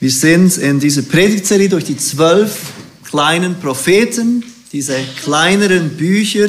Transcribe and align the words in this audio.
Wir 0.00 0.10
sind 0.10 0.56
in 0.56 0.80
dieser 0.80 1.02
Predigtserie 1.02 1.68
durch 1.68 1.84
die 1.84 1.98
zwölf 1.98 2.72
kleinen 3.04 3.60
Propheten, 3.60 4.42
diese 4.72 4.96
kleineren 5.22 5.90
Bücher 5.90 6.48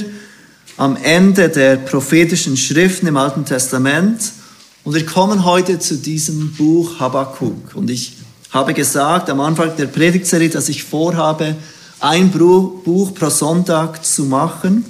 am 0.77 0.96
Ende 0.96 1.49
der 1.49 1.75
prophetischen 1.75 2.55
Schriften 2.55 3.07
im 3.07 3.17
Alten 3.17 3.43
Testament. 3.43 4.21
Und 4.85 4.95
wir 4.95 5.05
kommen 5.05 5.43
heute 5.43 5.79
zu 5.79 5.97
diesem 5.97 6.53
Buch 6.53 7.01
Habakkuk. 7.01 7.75
Und 7.75 7.89
ich 7.89 8.13
habe 8.51 8.73
gesagt 8.73 9.29
am 9.29 9.41
Anfang 9.41 9.75
der 9.75 9.88
Predigtserie, 9.88 10.49
dass 10.49 10.70
ich 10.70 10.86
vorhabe, 10.86 11.57
ein 11.99 12.31
Buch 12.31 13.13
pro 13.13 13.29
Sonntag 13.29 14.05
zu 14.05 14.23
machen. 14.23 14.86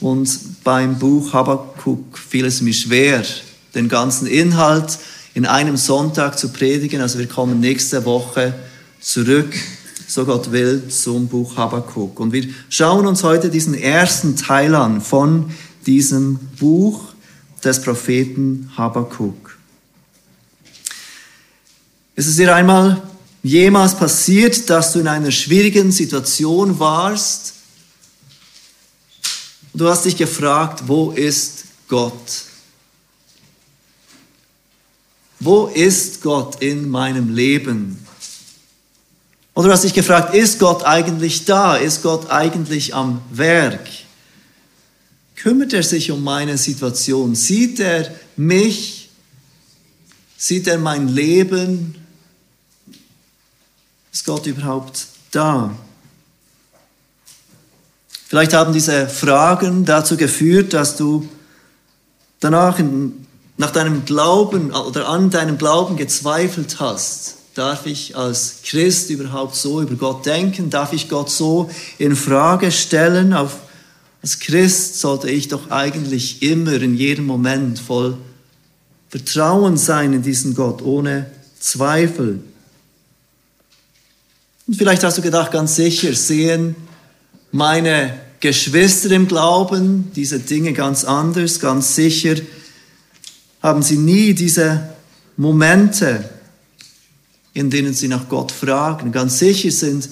Und 0.00 0.62
beim 0.62 1.00
Buch 1.00 1.32
Habakkuk 1.32 2.16
fiel 2.16 2.44
es 2.44 2.60
mir 2.60 2.74
schwer, 2.74 3.24
den 3.74 3.88
ganzen 3.88 4.28
Inhalt 4.28 5.00
in 5.38 5.46
einem 5.46 5.76
Sonntag 5.76 6.36
zu 6.36 6.48
predigen. 6.48 7.00
Also 7.00 7.20
wir 7.20 7.28
kommen 7.28 7.60
nächste 7.60 8.04
Woche 8.04 8.54
zurück, 9.00 9.54
so 10.08 10.24
Gott 10.24 10.50
will, 10.50 10.88
zum 10.88 11.28
Buch 11.28 11.56
Habakkuk. 11.56 12.18
Und 12.18 12.32
wir 12.32 12.48
schauen 12.68 13.06
uns 13.06 13.22
heute 13.22 13.48
diesen 13.48 13.74
ersten 13.74 14.34
Teil 14.34 14.74
an 14.74 15.00
von 15.00 15.52
diesem 15.86 16.40
Buch 16.58 17.12
des 17.62 17.80
Propheten 17.80 18.72
Habakkuk. 18.76 19.56
Ist 22.16 22.26
es 22.26 22.34
dir 22.34 22.52
einmal 22.52 23.00
jemals 23.44 23.94
passiert, 23.94 24.68
dass 24.68 24.92
du 24.92 24.98
in 24.98 25.06
einer 25.06 25.30
schwierigen 25.30 25.92
Situation 25.92 26.80
warst? 26.80 27.54
Du 29.72 29.88
hast 29.88 30.04
dich 30.04 30.16
gefragt, 30.16 30.82
wo 30.88 31.12
ist 31.12 31.62
Gott? 31.86 32.48
Wo 35.40 35.66
ist 35.66 36.22
Gott 36.22 36.62
in 36.62 36.88
meinem 36.88 37.34
Leben? 37.34 38.04
Oder 39.54 39.68
du 39.68 39.72
hast 39.72 39.84
dich 39.84 39.94
gefragt, 39.94 40.34
ist 40.34 40.58
Gott 40.58 40.84
eigentlich 40.84 41.44
da? 41.44 41.76
Ist 41.76 42.02
Gott 42.02 42.30
eigentlich 42.30 42.94
am 42.94 43.20
Werk? 43.30 43.88
Kümmert 45.36 45.72
er 45.72 45.82
sich 45.82 46.10
um 46.10 46.22
meine 46.22 46.58
Situation? 46.58 47.34
Sieht 47.34 47.80
er 47.80 48.12
mich? 48.36 49.10
Sieht 50.36 50.66
er 50.66 50.78
mein 50.78 51.08
Leben? 51.08 51.94
Ist 54.12 54.24
Gott 54.24 54.46
überhaupt 54.46 55.06
da? 55.30 55.76
Vielleicht 58.28 58.52
haben 58.52 58.72
diese 58.72 59.08
Fragen 59.08 59.84
dazu 59.84 60.16
geführt, 60.16 60.72
dass 60.72 60.96
du 60.96 61.28
danach 62.40 62.78
in 62.78 63.27
nach 63.58 63.72
deinem 63.72 64.04
Glauben 64.04 64.72
oder 64.72 65.08
an 65.08 65.30
deinem 65.30 65.58
Glauben 65.58 65.96
gezweifelt 65.96 66.78
hast, 66.80 67.34
darf 67.54 67.86
ich 67.86 68.16
als 68.16 68.60
Christ 68.64 69.10
überhaupt 69.10 69.56
so 69.56 69.82
über 69.82 69.96
Gott 69.96 70.24
denken? 70.24 70.70
Darf 70.70 70.92
ich 70.92 71.08
Gott 71.08 71.28
so 71.28 71.68
in 71.98 72.14
Frage 72.14 72.70
stellen? 72.70 73.34
Auf, 73.34 73.58
als 74.22 74.38
Christ 74.38 75.00
sollte 75.00 75.28
ich 75.28 75.48
doch 75.48 75.70
eigentlich 75.70 76.42
immer 76.42 76.74
in 76.74 76.96
jedem 76.96 77.26
Moment 77.26 77.80
voll 77.80 78.16
Vertrauen 79.08 79.76
sein 79.76 80.12
in 80.12 80.22
diesen 80.22 80.54
Gott, 80.54 80.80
ohne 80.82 81.26
Zweifel. 81.58 82.40
Und 84.68 84.76
vielleicht 84.76 85.02
hast 85.02 85.18
du 85.18 85.22
gedacht, 85.22 85.50
ganz 85.50 85.74
sicher 85.74 86.14
sehen 86.14 86.76
meine 87.50 88.20
Geschwister 88.40 89.10
im 89.10 89.26
Glauben 89.26 90.12
diese 90.14 90.38
Dinge 90.38 90.74
ganz 90.74 91.04
anders, 91.04 91.58
ganz 91.58 91.96
sicher 91.96 92.36
haben 93.62 93.82
sie 93.82 93.96
nie 93.96 94.34
diese 94.34 94.88
Momente, 95.36 96.28
in 97.54 97.70
denen 97.70 97.94
sie 97.94 98.08
nach 98.08 98.28
Gott 98.28 98.52
fragen. 98.52 99.12
Ganz 99.12 99.38
sicher 99.38 99.70
sind 99.70 100.08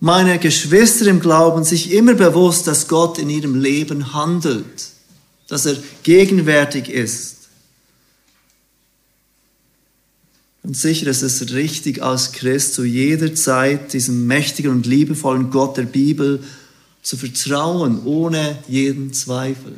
meine 0.00 0.38
Geschwister 0.38 1.06
im 1.06 1.20
Glauben 1.20 1.62
sich 1.62 1.92
immer 1.92 2.14
bewusst, 2.14 2.66
dass 2.66 2.88
Gott 2.88 3.18
in 3.18 3.28
ihrem 3.28 3.60
Leben 3.60 4.14
handelt, 4.14 4.88
dass 5.48 5.66
er 5.66 5.76
gegenwärtig 6.02 6.88
ist. 6.88 7.36
Und 10.62 10.76
sicher 10.76 11.06
ist 11.08 11.22
es 11.22 11.52
richtig 11.52 12.02
als 12.02 12.32
Christ 12.32 12.74
zu 12.74 12.84
jeder 12.84 13.34
Zeit 13.34 13.92
diesem 13.92 14.26
mächtigen 14.26 14.70
und 14.70 14.86
liebevollen 14.86 15.50
Gott 15.50 15.76
der 15.76 15.84
Bibel 15.84 16.42
zu 17.02 17.16
vertrauen, 17.16 18.04
ohne 18.04 18.58
jeden 18.68 19.12
Zweifel. 19.12 19.74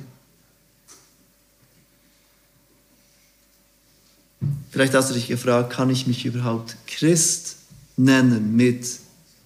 Vielleicht 4.73 4.95
hast 4.95 5.11
du 5.11 5.15
dich 5.15 5.29
gefragt, 5.29 5.71
kann 5.71 5.91
ich 5.91 6.07
mich 6.07 6.25
überhaupt 6.25 6.77
Christ 6.87 7.57
nennen 7.99 8.57
mit 8.57 8.87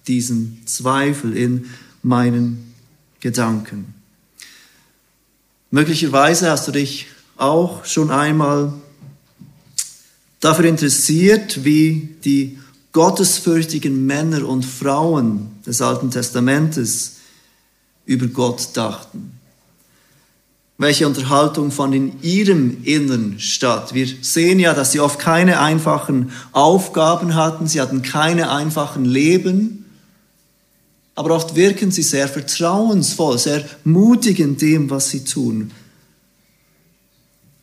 diesem 0.07 0.65
Zweifel 0.65 1.35
in 1.35 1.65
meinen 2.01 2.73
Gedanken? 3.19 3.93
Möglicherweise 5.69 6.49
hast 6.49 6.69
du 6.69 6.71
dich 6.71 7.07
auch 7.35 7.83
schon 7.83 8.09
einmal 8.09 8.71
dafür 10.39 10.63
interessiert, 10.63 11.65
wie 11.65 12.15
die 12.23 12.57
gottesfürchtigen 12.93 14.05
Männer 14.05 14.47
und 14.47 14.63
Frauen 14.63 15.51
des 15.65 15.81
Alten 15.81 16.09
Testamentes 16.09 17.17
über 18.05 18.27
Gott 18.27 18.69
dachten 18.75 19.36
welche 20.77 21.07
Unterhaltung 21.07 21.71
fand 21.71 21.95
in 21.95 22.21
ihrem 22.21 22.83
Innern 22.83 23.39
statt. 23.39 23.93
Wir 23.93 24.07
sehen 24.21 24.59
ja, 24.59 24.73
dass 24.73 24.91
sie 24.91 24.99
oft 24.99 25.17
keine 25.17 25.59
einfachen 25.59 26.31
Aufgaben 26.51 27.33
hatten, 27.33 27.67
sie 27.67 27.81
hatten 27.81 28.03
keine 28.03 28.51
einfachen 28.51 29.03
Leben, 29.03 29.85
aber 31.15 31.31
oft 31.35 31.55
wirken 31.55 31.89
sie 31.89 32.03
sehr 32.03 32.27
vertrauensvoll, 32.27 33.39
sehr 33.39 33.65
mutig 33.83 34.39
in 34.39 34.57
dem, 34.57 34.91
was 34.91 35.09
sie 35.09 35.23
tun. 35.23 35.71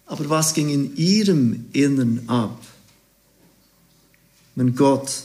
Aber 0.07 0.29
was 0.29 0.55
ging 0.55 0.69
in 0.71 0.97
ihrem 0.97 1.67
Innern 1.73 2.23
ab, 2.27 2.61
wenn 4.57 4.75
Gott 4.75 5.23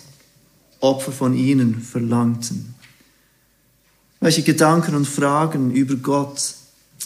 Opfer 0.80 1.12
von 1.12 1.34
ihnen 1.34 1.82
verlangten? 1.82 2.76
Welche 4.20 4.44
Gedanken 4.44 4.94
und 4.94 5.08
Fragen 5.08 5.72
über 5.72 5.96
Gott 5.96 6.54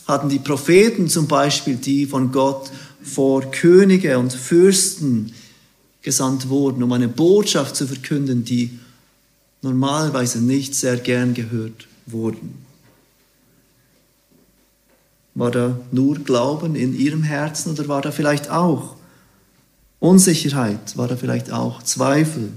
hatten 0.07 0.29
die 0.29 0.39
Propheten 0.39 1.07
zum 1.07 1.27
Beispiel, 1.27 1.75
die 1.75 2.05
von 2.05 2.31
Gott 2.31 2.71
vor 3.01 3.51
Könige 3.51 4.17
und 4.19 4.33
Fürsten 4.33 5.33
gesandt 6.01 6.49
wurden, 6.49 6.83
um 6.83 6.91
eine 6.91 7.07
Botschaft 7.07 7.75
zu 7.75 7.87
verkünden, 7.87 8.43
die 8.43 8.77
normalerweise 9.61 10.39
nicht 10.39 10.75
sehr 10.75 10.97
gern 10.97 11.33
gehört 11.33 11.87
wurden. 12.05 12.65
War 15.35 15.51
da 15.51 15.79
nur 15.91 16.19
Glauben 16.19 16.75
in 16.75 16.97
ihrem 16.97 17.23
Herzen 17.23 17.71
oder 17.71 17.87
war 17.87 18.01
da 18.01 18.11
vielleicht 18.11 18.49
auch 18.49 18.95
Unsicherheit, 19.99 20.97
war 20.97 21.07
da 21.07 21.15
vielleicht 21.15 21.51
auch 21.51 21.81
Zweifel? 21.81 22.49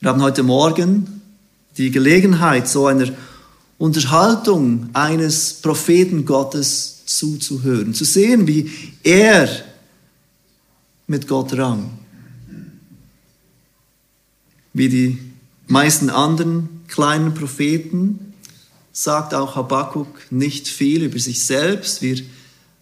Wir 0.00 0.10
haben 0.10 0.22
heute 0.22 0.42
Morgen 0.42 1.22
die 1.76 1.90
Gelegenheit, 1.90 2.66
so 2.66 2.86
einer 2.86 3.08
Unterhaltung 3.78 4.88
eines 4.94 5.54
Propheten 5.54 6.24
Gottes 6.24 7.04
zuzuhören, 7.06 7.94
zu 7.94 8.04
sehen, 8.04 8.46
wie 8.46 8.70
er 9.02 9.48
mit 11.06 11.28
Gott 11.28 11.52
rang. 11.56 11.90
Wie 14.72 14.88
die 14.88 15.18
meisten 15.66 16.10
anderen 16.10 16.68
kleinen 16.88 17.34
Propheten 17.34 18.34
sagt 18.92 19.34
auch 19.34 19.56
Habakkuk 19.56 20.30
nicht 20.30 20.68
viel 20.68 21.02
über 21.02 21.18
sich 21.18 21.44
selbst. 21.44 22.02
Wir 22.02 22.22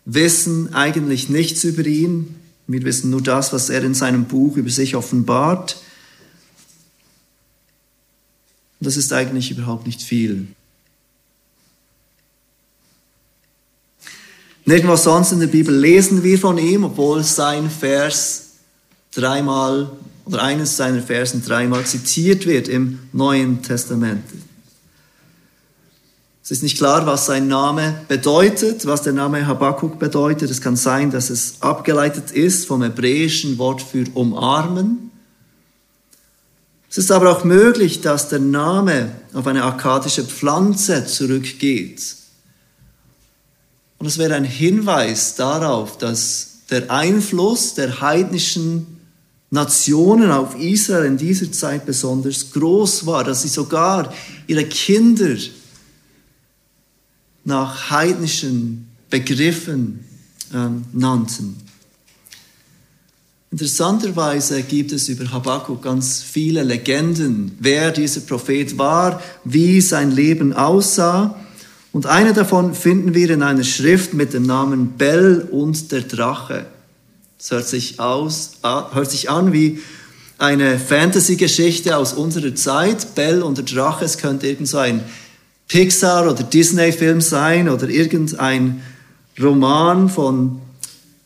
wissen 0.04 0.74
eigentlich 0.74 1.28
nichts 1.28 1.64
über 1.64 1.84
ihn. 1.86 2.36
Wir 2.66 2.82
wissen 2.84 3.10
nur 3.10 3.22
das, 3.22 3.52
was 3.52 3.68
er 3.68 3.82
in 3.82 3.94
seinem 3.94 4.24
Buch 4.24 4.56
über 4.56 4.70
sich 4.70 4.96
offenbart. 4.96 5.76
das 8.80 8.96
ist 8.98 9.12
eigentlich 9.12 9.50
überhaupt 9.50 9.86
nicht 9.86 10.02
viel. 10.02 10.48
Nirgendwo 14.66 14.96
sonst 14.96 15.32
in 15.32 15.40
der 15.40 15.46
Bibel 15.48 15.76
lesen 15.76 16.22
wir 16.22 16.38
von 16.38 16.56
ihm, 16.56 16.84
obwohl 16.84 17.22
sein 17.22 17.68
Vers 17.68 18.52
dreimal 19.14 19.90
oder 20.24 20.42
eines 20.42 20.76
seiner 20.76 21.02
Versen 21.02 21.44
dreimal 21.44 21.84
zitiert 21.84 22.46
wird 22.46 22.68
im 22.68 22.98
Neuen 23.12 23.62
Testament. 23.62 24.24
Es 26.42 26.50
ist 26.50 26.62
nicht 26.62 26.78
klar, 26.78 27.06
was 27.06 27.26
sein 27.26 27.46
Name 27.46 28.00
bedeutet, 28.08 28.86
was 28.86 29.02
der 29.02 29.12
Name 29.12 29.46
Habakkuk 29.46 29.98
bedeutet. 29.98 30.50
Es 30.50 30.62
kann 30.62 30.76
sein, 30.76 31.10
dass 31.10 31.28
es 31.28 31.60
abgeleitet 31.60 32.30
ist 32.30 32.66
vom 32.66 32.82
hebräischen 32.82 33.58
Wort 33.58 33.82
für 33.82 34.04
umarmen. 34.14 35.10
Es 36.90 36.96
ist 36.96 37.10
aber 37.10 37.30
auch 37.30 37.44
möglich, 37.44 38.00
dass 38.00 38.30
der 38.30 38.38
Name 38.38 39.12
auf 39.34 39.46
eine 39.46 39.64
akkadische 39.64 40.24
Pflanze 40.24 41.04
zurückgeht 41.06 42.23
und 43.98 44.06
es 44.06 44.18
wäre 44.18 44.34
ein 44.34 44.44
Hinweis 44.44 45.34
darauf, 45.36 45.98
dass 45.98 46.58
der 46.70 46.90
Einfluss 46.90 47.74
der 47.74 48.00
heidnischen 48.00 48.86
Nationen 49.50 50.30
auf 50.30 50.58
Israel 50.58 51.06
in 51.06 51.16
dieser 51.16 51.50
Zeit 51.52 51.86
besonders 51.86 52.50
groß 52.52 53.06
war, 53.06 53.22
dass 53.24 53.42
sie 53.42 53.48
sogar 53.48 54.12
ihre 54.46 54.64
Kinder 54.64 55.36
nach 57.44 57.90
heidnischen 57.90 58.88
Begriffen 59.10 60.04
ähm, 60.52 60.84
nannten. 60.92 61.56
Interessanterweise 63.52 64.64
gibt 64.64 64.90
es 64.90 65.08
über 65.08 65.30
Habakkuk 65.30 65.82
ganz 65.82 66.20
viele 66.20 66.64
Legenden, 66.64 67.56
wer 67.60 67.92
dieser 67.92 68.22
Prophet 68.22 68.76
war, 68.76 69.22
wie 69.44 69.80
sein 69.80 70.10
Leben 70.10 70.52
aussah. 70.52 71.38
Und 71.94 72.06
eine 72.06 72.32
davon 72.32 72.74
finden 72.74 73.14
wir 73.14 73.30
in 73.30 73.44
einer 73.44 73.62
Schrift 73.62 74.14
mit 74.14 74.34
dem 74.34 74.42
Namen 74.42 74.94
Bell 74.98 75.46
und 75.48 75.92
der 75.92 76.00
Drache. 76.00 76.66
Es 77.38 77.52
hört 77.52 77.68
sich, 77.68 78.00
aus, 78.00 78.54
hört 78.62 79.08
sich 79.12 79.30
an 79.30 79.52
wie 79.52 79.78
eine 80.36 80.80
Fantasy-Geschichte 80.80 81.96
aus 81.96 82.12
unserer 82.12 82.52
Zeit. 82.56 83.14
Bell 83.14 83.44
und 83.44 83.58
der 83.58 83.64
Drache, 83.64 84.04
es 84.04 84.18
könnte 84.18 84.48
irgend 84.48 84.66
so 84.66 84.78
ein 84.78 85.04
Pixar- 85.68 86.28
oder 86.28 86.42
Disney-Film 86.42 87.20
sein 87.20 87.68
oder 87.68 87.88
irgendein 87.88 88.82
Roman 89.40 90.08
von 90.08 90.60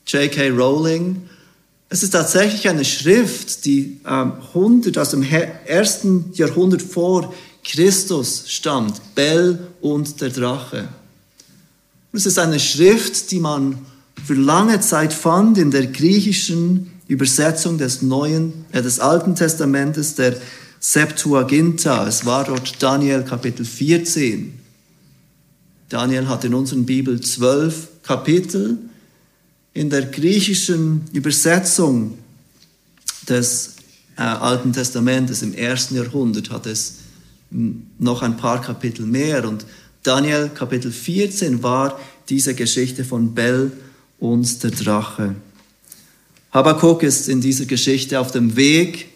J.K. 0.06 0.50
Rowling. 0.50 1.22
Es 1.88 2.02
ist 2.02 2.10
tatsächlich 2.10 2.68
eine 2.68 2.84
Schrift, 2.84 3.64
die 3.64 4.02
ähm, 4.06 4.34
100 4.52 4.98
aus 4.98 5.12
dem 5.12 5.24
ersten 5.64 6.30
Jahrhundert 6.34 6.82
vor 6.82 7.32
Christus 7.68 8.44
stammt. 8.46 9.14
Bell 9.14 9.58
und 9.80 10.20
der 10.20 10.30
Drache. 10.30 10.88
es 12.12 12.24
ist 12.24 12.38
eine 12.38 12.58
Schrift, 12.58 13.30
die 13.30 13.40
man 13.40 13.78
für 14.24 14.34
lange 14.34 14.80
Zeit 14.80 15.12
fand 15.12 15.58
in 15.58 15.70
der 15.70 15.86
griechischen 15.86 16.90
Übersetzung 17.06 17.78
des 17.78 18.02
Neuen, 18.02 18.64
äh, 18.72 18.82
des 18.82 19.00
Alten 19.00 19.34
Testamentes, 19.34 20.14
der 20.14 20.36
Septuaginta. 20.80 22.06
Es 22.06 22.24
war 22.24 22.44
dort 22.44 22.82
Daniel 22.82 23.22
Kapitel 23.22 23.64
14. 23.64 24.58
Daniel 25.88 26.28
hat 26.28 26.44
in 26.44 26.54
unserer 26.54 26.80
Bibel 26.80 27.20
zwölf 27.20 27.88
Kapitel. 28.02 28.78
In 29.74 29.90
der 29.90 30.02
griechischen 30.06 31.02
Übersetzung 31.12 32.18
des 33.28 33.76
äh, 34.16 34.22
Alten 34.22 34.72
Testamentes 34.72 35.42
im 35.42 35.54
ersten 35.54 35.96
Jahrhundert 35.96 36.50
hat 36.50 36.66
es 36.66 36.94
noch 37.50 38.22
ein 38.22 38.36
paar 38.36 38.60
Kapitel 38.60 39.06
mehr. 39.06 39.48
Und 39.48 39.66
Daniel 40.02 40.48
Kapitel 40.48 40.92
14 40.92 41.62
war 41.62 41.98
diese 42.28 42.54
Geschichte 42.54 43.04
von 43.04 43.34
Bel 43.34 43.72
und 44.18 44.62
der 44.62 44.70
Drache. 44.70 45.34
Habakkuk 46.50 47.02
ist 47.02 47.28
in 47.28 47.40
dieser 47.40 47.66
Geschichte 47.66 48.20
auf 48.20 48.30
dem 48.30 48.56
Weg 48.56 49.08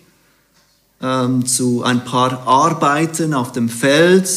ähm, 1.01 1.47
zu 1.47 1.83
ein 1.83 2.05
paar 2.05 2.47
Arbeiten 2.47 3.35
auf 3.35 3.53
dem 3.53 3.69
Feld. 3.69 4.29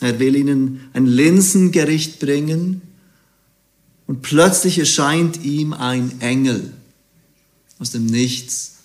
Er 0.00 0.18
will 0.18 0.36
ihnen 0.36 0.88
ein 0.92 1.06
Linsengericht 1.06 2.20
bringen. 2.20 2.82
Und 4.06 4.22
plötzlich 4.22 4.78
erscheint 4.78 5.44
ihm 5.44 5.72
ein 5.72 6.20
Engel 6.20 6.72
aus 7.78 7.90
dem 7.90 8.06
Nichts. 8.06 8.79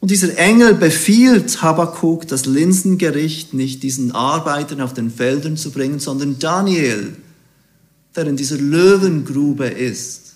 Und 0.00 0.10
dieser 0.10 0.36
Engel 0.38 0.74
befiehlt 0.74 1.60
Habakkuk, 1.60 2.26
das 2.26 2.46
Linsengericht 2.46 3.52
nicht 3.52 3.82
diesen 3.82 4.12
Arbeitern 4.12 4.80
auf 4.80 4.94
den 4.94 5.10
Feldern 5.10 5.58
zu 5.58 5.70
bringen, 5.70 5.98
sondern 5.98 6.38
Daniel, 6.38 7.16
der 8.16 8.26
in 8.26 8.36
dieser 8.36 8.56
Löwengrube 8.56 9.66
ist. 9.66 10.34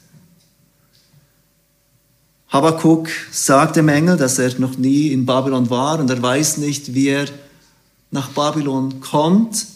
Habakkuk 2.49 3.09
sagt 3.33 3.77
dem 3.77 3.89
Engel, 3.89 4.17
dass 4.17 4.39
er 4.39 4.57
noch 4.61 4.77
nie 4.77 5.09
in 5.09 5.27
Babylon 5.27 5.71
war 5.71 5.99
und 5.99 6.11
er 6.11 6.23
weiß 6.23 6.59
nicht, 6.59 6.95
wie 6.95 7.09
er 7.09 7.27
nach 8.11 8.29
Babylon 8.29 9.01
kommt. 9.01 9.67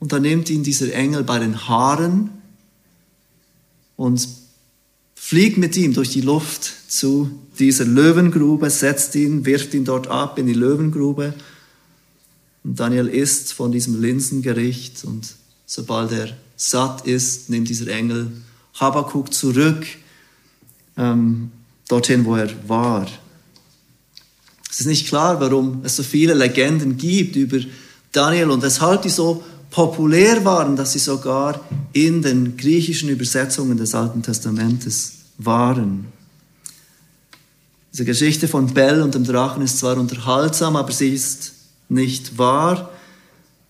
Und 0.00 0.12
da 0.12 0.18
nimmt 0.18 0.50
ihn 0.50 0.64
dieser 0.64 0.92
Engel 0.92 1.22
bei 1.22 1.38
den 1.38 1.66
Haaren 1.66 2.30
und 3.96 4.28
fliegt 5.26 5.56
mit 5.56 5.74
ihm 5.78 5.94
durch 5.94 6.10
die 6.10 6.20
Luft 6.20 6.70
zu 6.86 7.30
dieser 7.58 7.86
Löwengrube, 7.86 8.68
setzt 8.68 9.14
ihn, 9.14 9.46
wirft 9.46 9.72
ihn 9.72 9.86
dort 9.86 10.06
ab 10.06 10.38
in 10.38 10.46
die 10.46 10.52
Löwengrube. 10.52 11.32
Und 12.62 12.78
Daniel 12.78 13.08
isst 13.08 13.54
von 13.54 13.72
diesem 13.72 14.02
Linsengericht 14.02 15.02
und 15.04 15.34
sobald 15.64 16.12
er 16.12 16.36
satt 16.56 17.06
ist, 17.06 17.48
nimmt 17.48 17.70
dieser 17.70 17.88
Engel 17.88 18.32
Habakkuk 18.74 19.32
zurück 19.32 19.86
ähm, 20.98 21.50
dorthin, 21.88 22.26
wo 22.26 22.36
er 22.36 22.50
war. 22.68 23.06
Es 24.70 24.80
ist 24.80 24.86
nicht 24.86 25.08
klar, 25.08 25.40
warum 25.40 25.80
es 25.84 25.96
so 25.96 26.02
viele 26.02 26.34
Legenden 26.34 26.98
gibt 26.98 27.36
über 27.36 27.60
Daniel 28.12 28.50
und 28.50 28.60
weshalb 28.60 29.00
die 29.00 29.08
so 29.08 29.42
populär 29.74 30.44
waren, 30.44 30.76
dass 30.76 30.92
sie 30.92 31.00
sogar 31.00 31.60
in 31.92 32.22
den 32.22 32.56
griechischen 32.56 33.08
Übersetzungen 33.08 33.76
des 33.76 33.92
Alten 33.92 34.22
Testamentes 34.22 35.14
waren. 35.36 36.06
Diese 37.92 38.04
Geschichte 38.04 38.46
von 38.46 38.72
Bell 38.72 39.02
und 39.02 39.16
dem 39.16 39.24
Drachen 39.24 39.64
ist 39.64 39.78
zwar 39.78 39.96
unterhaltsam, 39.96 40.76
aber 40.76 40.92
sie 40.92 41.08
ist 41.08 41.54
nicht 41.88 42.38
wahr. 42.38 42.90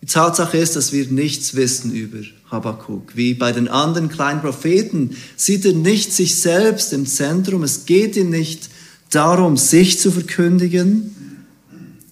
Die 0.03 0.07
Tatsache 0.07 0.59
ist, 0.59 0.77
dass 0.77 0.93
wir 0.93 1.07
nichts 1.07 1.55
wissen 1.55 1.95
über 1.95 2.19
Habakkuk. 2.51 3.17
Wie 3.17 3.33
bei 3.33 3.53
den 3.53 3.69
anderen 3.69 4.11
kleinen 4.11 4.43
Propheten 4.43 5.17
sieht 5.37 5.65
er 5.65 5.73
nicht 5.73 6.13
sich 6.13 6.37
selbst 6.37 6.93
im 6.93 7.07
Zentrum. 7.07 7.63
Es 7.63 7.87
geht 7.87 8.15
ihm 8.17 8.29
nicht 8.29 8.69
darum, 9.09 9.57
sich 9.57 9.99
zu 9.99 10.11
verkündigen, 10.11 11.14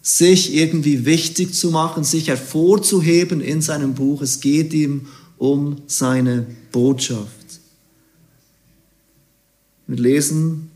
sich 0.02 0.54
irgendwie 0.54 1.04
wichtig 1.06 1.54
zu 1.54 1.70
machen, 1.70 2.04
sich 2.04 2.28
hervorzuheben 2.28 3.40
in 3.40 3.62
seinem 3.62 3.94
Buch. 3.94 4.20
Es 4.20 4.40
geht 4.40 4.72
ihm 4.72 5.06
um 5.38 5.82
seine 5.86 6.46
Botschaft. 6.72 7.30
Wir 9.86 9.98
lesen 9.98 10.70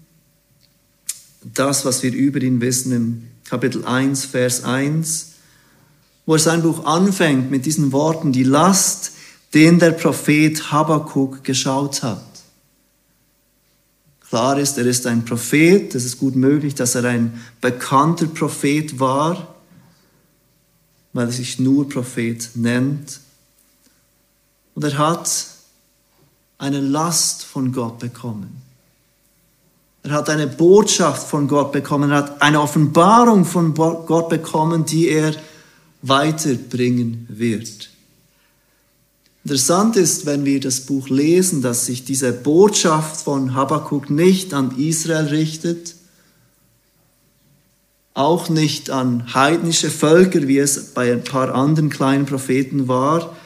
das, 1.42 1.84
was 1.84 2.02
wir 2.02 2.12
über 2.12 2.40
ihn 2.40 2.60
wissen 2.60 2.92
im 2.92 3.22
Kapitel 3.44 3.84
1, 3.84 4.24
Vers 4.24 4.64
1 4.64 5.36
wo 6.26 6.34
er 6.34 6.40
sein 6.40 6.62
Buch 6.62 6.84
anfängt 6.84 7.50
mit 7.50 7.64
diesen 7.64 7.92
Worten, 7.92 8.32
die 8.32 8.42
Last, 8.42 9.12
den 9.54 9.78
der 9.78 9.92
Prophet 9.92 10.72
Habakkuk 10.72 11.44
geschaut 11.44 12.02
hat. 12.02 12.24
Klar 14.36 14.58
ist, 14.58 14.76
er 14.76 14.84
ist 14.84 15.06
ein 15.06 15.24
Prophet, 15.24 15.94
es 15.94 16.04
ist 16.04 16.18
gut 16.18 16.36
möglich, 16.36 16.74
dass 16.74 16.94
er 16.94 17.04
ein 17.04 17.42
bekannter 17.62 18.26
Prophet 18.26 19.00
war, 19.00 19.54
weil 21.14 21.28
er 21.28 21.32
sich 21.32 21.58
nur 21.58 21.88
Prophet 21.88 22.50
nennt. 22.52 23.20
Und 24.74 24.84
er 24.84 24.98
hat 24.98 25.30
eine 26.58 26.80
Last 26.80 27.44
von 27.44 27.72
Gott 27.72 27.98
bekommen. 27.98 28.60
Er 30.02 30.10
hat 30.10 30.28
eine 30.28 30.48
Botschaft 30.48 31.26
von 31.26 31.48
Gott 31.48 31.72
bekommen, 31.72 32.10
er 32.10 32.18
hat 32.18 32.42
eine 32.42 32.60
Offenbarung 32.60 33.46
von 33.46 33.72
Gott 33.72 34.28
bekommen, 34.28 34.84
die 34.84 35.08
er 35.08 35.34
weiterbringen 36.02 37.26
wird. 37.30 37.88
Interessant 39.46 39.94
ist, 39.94 40.26
wenn 40.26 40.44
wir 40.44 40.58
das 40.58 40.80
Buch 40.80 41.08
lesen, 41.08 41.62
dass 41.62 41.86
sich 41.86 42.04
diese 42.04 42.32
Botschaft 42.32 43.20
von 43.20 43.54
Habakkuk 43.54 44.10
nicht 44.10 44.52
an 44.52 44.76
Israel 44.76 45.26
richtet, 45.26 45.94
auch 48.12 48.48
nicht 48.48 48.90
an 48.90 49.32
heidnische 49.34 49.88
Völker, 49.88 50.48
wie 50.48 50.58
es 50.58 50.86
bei 50.94 51.12
ein 51.12 51.22
paar 51.22 51.54
anderen 51.54 51.90
kleinen 51.90 52.26
Propheten 52.26 52.88
war. 52.88 53.36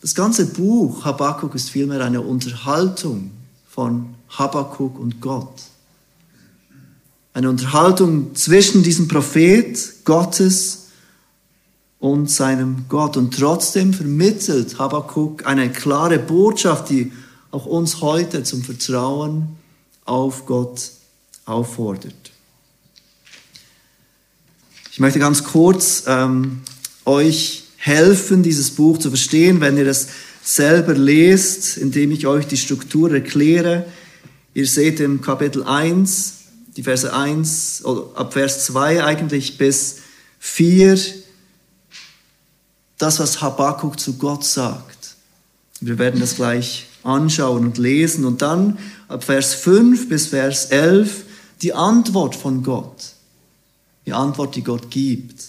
Das 0.00 0.14
ganze 0.14 0.46
Buch 0.46 1.04
Habakkuk 1.04 1.54
ist 1.54 1.68
vielmehr 1.68 2.02
eine 2.02 2.22
Unterhaltung 2.22 3.30
von 3.68 4.14
Habakkuk 4.30 4.98
und 4.98 5.20
Gott. 5.20 5.64
Eine 7.34 7.50
Unterhaltung 7.50 8.34
zwischen 8.34 8.82
diesem 8.82 9.06
Prophet 9.06 10.02
Gottes 10.06 10.83
und 12.04 12.30
seinem 12.30 12.84
Gott. 12.90 13.16
Und 13.16 13.34
trotzdem 13.34 13.94
vermittelt 13.94 14.78
Habakkuk 14.78 15.46
eine 15.46 15.72
klare 15.72 16.18
Botschaft, 16.18 16.90
die 16.90 17.10
auch 17.50 17.64
uns 17.64 18.02
heute 18.02 18.42
zum 18.42 18.62
Vertrauen 18.62 19.56
auf 20.04 20.44
Gott 20.44 20.90
auffordert. 21.46 22.14
Ich 24.92 25.00
möchte 25.00 25.18
ganz 25.18 25.44
kurz 25.44 26.04
ähm, 26.06 26.60
euch 27.06 27.62
helfen, 27.78 28.42
dieses 28.42 28.72
Buch 28.72 28.98
zu 28.98 29.08
verstehen, 29.08 29.62
wenn 29.62 29.78
ihr 29.78 29.86
es 29.86 30.08
selber 30.42 30.92
lest, 30.92 31.78
indem 31.78 32.10
ich 32.10 32.26
euch 32.26 32.46
die 32.46 32.58
Struktur 32.58 33.14
erkläre. 33.14 33.86
Ihr 34.52 34.66
seht 34.66 35.00
im 35.00 35.22
Kapitel 35.22 35.62
1 35.64 36.34
die 36.76 36.82
Verse 36.82 37.10
1, 37.10 37.82
oder 37.86 38.10
ab 38.14 38.34
Vers 38.34 38.66
2 38.66 39.02
eigentlich 39.02 39.56
bis 39.56 40.00
4, 40.38 41.23
das, 42.98 43.18
was 43.18 43.40
Habakkuk 43.40 43.98
zu 43.98 44.14
Gott 44.18 44.44
sagt. 44.44 45.16
Wir 45.80 45.98
werden 45.98 46.20
das 46.20 46.36
gleich 46.36 46.86
anschauen 47.02 47.64
und 47.64 47.78
lesen. 47.78 48.24
Und 48.24 48.42
dann 48.42 48.78
ab 49.08 49.24
Vers 49.24 49.54
5 49.54 50.08
bis 50.08 50.28
Vers 50.28 50.66
11 50.66 51.24
die 51.62 51.72
Antwort 51.72 52.34
von 52.34 52.62
Gott. 52.62 53.12
Die 54.06 54.12
Antwort, 54.12 54.56
die 54.56 54.62
Gott 54.62 54.90
gibt. 54.90 55.44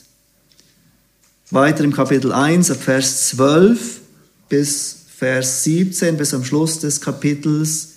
Weiter 1.52 1.84
im 1.84 1.94
Kapitel 1.94 2.32
1 2.32 2.72
ab 2.72 2.78
Vers 2.78 3.30
12 3.30 4.02
bis 4.50 4.98
Vers 5.18 5.64
17 5.64 6.18
bis 6.18 6.34
am 6.34 6.44
Schluss 6.44 6.80
des 6.80 7.00
Kapitels 7.00 7.90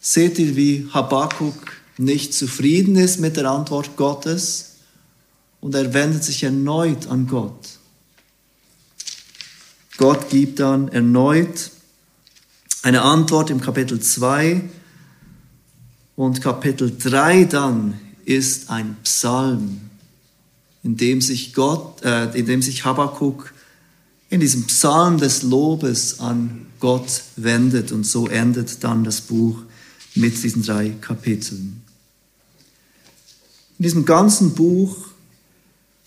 seht 0.00 0.38
ihr, 0.38 0.54
wie 0.54 0.88
Habakkuk 0.92 1.72
nicht 1.96 2.32
zufrieden 2.32 2.96
ist 2.96 3.18
mit 3.18 3.36
der 3.36 3.50
Antwort 3.50 3.96
Gottes 3.96 4.76
und 5.60 5.74
er 5.74 5.92
wendet 5.94 6.22
sich 6.22 6.44
erneut 6.44 7.08
an 7.08 7.26
Gott. 7.26 7.77
Gott 9.98 10.30
gibt 10.30 10.60
dann 10.60 10.88
erneut 10.88 11.72
eine 12.82 13.02
Antwort 13.02 13.50
im 13.50 13.60
Kapitel 13.60 14.00
2 14.00 14.62
und 16.14 16.40
Kapitel 16.40 16.96
3 16.96 17.44
dann 17.44 17.98
ist 18.24 18.70
ein 18.70 18.96
Psalm, 19.02 19.80
in 20.84 20.96
dem 20.96 21.20
sich 21.20 21.52
Gott, 21.52 22.00
äh, 22.04 22.30
in 22.38 22.46
dem 22.46 22.62
sich 22.62 22.84
Habakkuk 22.84 23.52
in 24.30 24.38
diesem 24.38 24.68
Psalm 24.68 25.18
des 25.18 25.42
Lobes 25.42 26.20
an 26.20 26.66
Gott 26.78 27.24
wendet 27.34 27.90
und 27.90 28.04
so 28.04 28.28
endet 28.28 28.84
dann 28.84 29.02
das 29.02 29.20
Buch 29.20 29.58
mit 30.14 30.40
diesen 30.44 30.62
drei 30.62 30.90
Kapiteln. 30.90 31.82
In 33.80 33.82
diesem 33.82 34.04
ganzen 34.04 34.54
Buch 34.54 34.96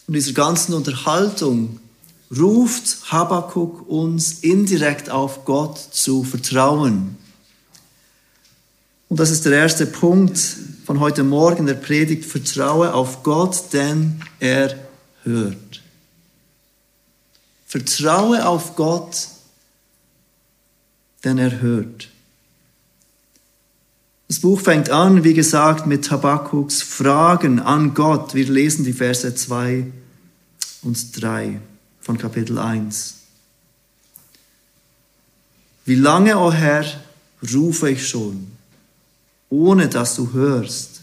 und 0.07 0.13
dieser 0.13 0.31
ganzen 0.31 0.73
Unterhaltung 0.75 1.80
ruft 2.37 3.11
Habakkuk 3.11 3.89
uns 3.89 4.39
indirekt 4.39 5.09
auf 5.09 5.45
Gott 5.45 5.77
zu 5.77 6.23
vertrauen. 6.23 7.17
Und 9.09 9.19
das 9.19 9.29
ist 9.31 9.45
der 9.45 9.53
erste 9.53 9.85
Punkt 9.85 10.39
von 10.85 11.01
heute 11.01 11.23
Morgen 11.23 11.65
der 11.65 11.73
Predigt. 11.73 12.23
Vertraue 12.23 12.93
auf 12.93 13.23
Gott, 13.23 13.73
denn 13.73 14.21
er 14.39 14.75
hört. 15.23 15.81
Vertraue 17.67 18.47
auf 18.47 18.75
Gott, 18.75 19.27
denn 21.25 21.37
er 21.37 21.61
hört. 21.61 22.07
Das 24.29 24.39
Buch 24.39 24.61
fängt 24.61 24.89
an, 24.89 25.25
wie 25.25 25.33
gesagt, 25.33 25.87
mit 25.87 26.09
Habakuks 26.09 26.81
Fragen 26.81 27.59
an 27.59 27.93
Gott. 27.93 28.33
Wir 28.33 28.47
lesen 28.47 28.85
die 28.85 28.93
Verse 28.93 29.35
2 29.35 29.91
und 30.83 31.21
3 31.21 31.59
von 32.01 32.17
Kapitel 32.17 32.57
1. 32.57 33.15
Wie 35.85 35.95
lange, 35.95 36.37
o 36.37 36.47
oh 36.47 36.51
Herr, 36.51 36.85
rufe 37.53 37.89
ich 37.89 38.07
schon, 38.07 38.47
ohne 39.49 39.87
dass 39.87 40.15
du 40.15 40.33
hörst? 40.33 41.01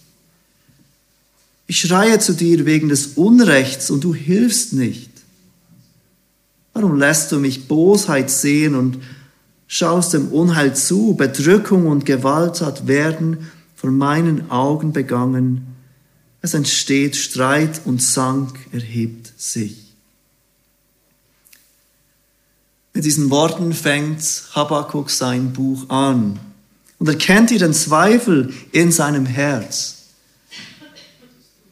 Ich 1.67 1.81
schreie 1.81 2.19
zu 2.19 2.33
dir 2.33 2.65
wegen 2.65 2.89
des 2.89 3.09
Unrechts 3.17 3.91
und 3.91 4.03
du 4.05 4.15
hilfst 4.15 4.73
nicht. 4.73 5.11
Warum 6.73 6.97
lässt 6.97 7.33
du 7.33 7.39
mich 7.39 7.69
Bosheit 7.69 8.31
sehen 8.31 8.75
und 8.75 8.99
schaust 9.67 10.15
dem 10.15 10.29
Unheil 10.29 10.75
zu? 10.75 11.15
Bedrückung 11.15 11.87
und 11.87 12.07
Gewalttat 12.07 12.87
werden 12.87 13.51
vor 13.75 13.91
meinen 13.91 14.51
Augen 14.51 14.93
begangen. 14.93 15.67
Es 16.41 16.55
entsteht 16.55 17.17
Streit 17.17 17.83
und 17.85 17.99
Zank 18.01 18.59
erhebt 18.73 19.33
sich. 19.37 19.88
Mit 22.99 23.05
diesen 23.05 23.31
Worten 23.31 23.75
fängt 23.75 24.21
Habakkuk 24.57 25.09
sein 25.09 25.53
Buch 25.53 25.89
an 25.89 26.41
und 26.99 27.09
erkennt 27.09 27.53
ihr 27.53 27.61
den 27.61 27.73
Zweifel 27.73 28.53
in 28.73 28.91
seinem 28.91 29.25
Herz. 29.25 30.09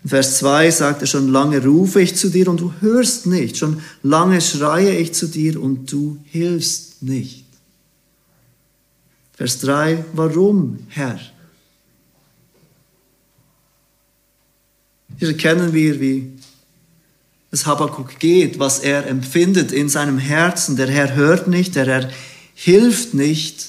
Vers 0.07 0.39
2 0.39 0.71
sagt 0.71 1.01
er, 1.01 1.09
schon 1.09 1.27
lange 1.27 1.65
rufe 1.65 2.01
ich 2.01 2.15
zu 2.15 2.29
dir 2.29 2.47
und 2.47 2.61
du 2.61 2.73
hörst 2.79 3.27
nicht, 3.27 3.57
schon 3.57 3.83
lange 4.05 4.41
schreie 4.41 4.97
ich 4.99 5.15
zu 5.15 5.27
dir 5.27 5.61
und 5.61 5.91
du 5.91 6.17
hilfst 6.27 7.03
nicht. 7.03 7.45
Vers 9.33 9.59
3, 9.63 10.05
warum, 10.13 10.79
Herr? 10.91 11.19
Hier 15.19 15.27
erkennen 15.31 15.73
wir, 15.73 15.99
wie 15.99 16.36
es 17.57 17.67
Habakkuk 17.67 18.19
geht, 18.19 18.59
was 18.59 18.79
er 18.79 19.07
empfindet 19.07 19.73
in 19.73 19.89
seinem 19.89 20.19
Herzen. 20.19 20.77
Der 20.77 20.89
Herr 20.89 21.15
hört 21.15 21.49
nicht, 21.49 21.75
der 21.75 21.87
Herr 21.87 22.11
hilft 22.55 23.15
nicht. 23.15 23.69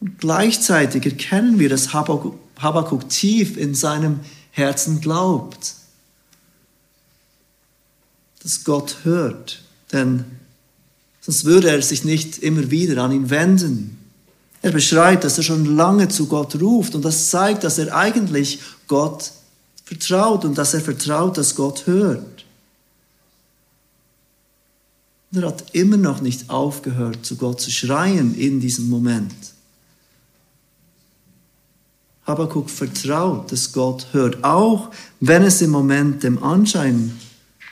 Und 0.00 0.18
gleichzeitig 0.18 1.04
erkennen 1.04 1.58
wir, 1.58 1.68
dass 1.68 1.92
Habakkuk, 1.92 2.38
Habakkuk 2.58 3.08
tief 3.08 3.56
in 3.56 3.74
seinem 3.74 4.20
Herzen 4.50 5.00
glaubt, 5.00 5.74
dass 8.42 8.64
Gott 8.64 8.98
hört, 9.02 9.62
denn 9.92 10.24
sonst 11.20 11.44
würde 11.44 11.70
er 11.70 11.82
sich 11.82 12.04
nicht 12.04 12.38
immer 12.38 12.70
wieder 12.70 13.02
an 13.02 13.12
ihn 13.12 13.30
wenden. 13.30 13.98
Er 14.62 14.72
beschreibt, 14.72 15.24
dass 15.24 15.38
er 15.38 15.44
schon 15.44 15.76
lange 15.76 16.08
zu 16.08 16.26
Gott 16.26 16.60
ruft 16.60 16.94
und 16.94 17.04
das 17.04 17.30
zeigt, 17.30 17.64
dass 17.64 17.78
er 17.78 17.94
eigentlich 17.94 18.60
Gott 18.88 19.32
vertraut 19.86 20.44
und 20.44 20.58
dass 20.58 20.74
er 20.74 20.80
vertraut, 20.80 21.38
dass 21.38 21.54
Gott 21.54 21.86
hört. 21.86 22.44
Und 25.32 25.42
er 25.42 25.48
hat 25.48 25.74
immer 25.74 25.96
noch 25.96 26.20
nicht 26.20 26.50
aufgehört, 26.50 27.24
zu 27.24 27.36
Gott 27.36 27.60
zu 27.60 27.70
schreien 27.70 28.34
in 28.34 28.60
diesem 28.60 28.88
Moment. 28.88 29.34
Habakkuk 32.26 32.68
vertraut, 32.68 33.52
dass 33.52 33.72
Gott 33.72 34.08
hört, 34.10 34.42
auch 34.42 34.90
wenn 35.20 35.44
es 35.44 35.62
im 35.62 35.70
Moment 35.70 36.24
dem 36.24 36.42
Anschein 36.42 37.16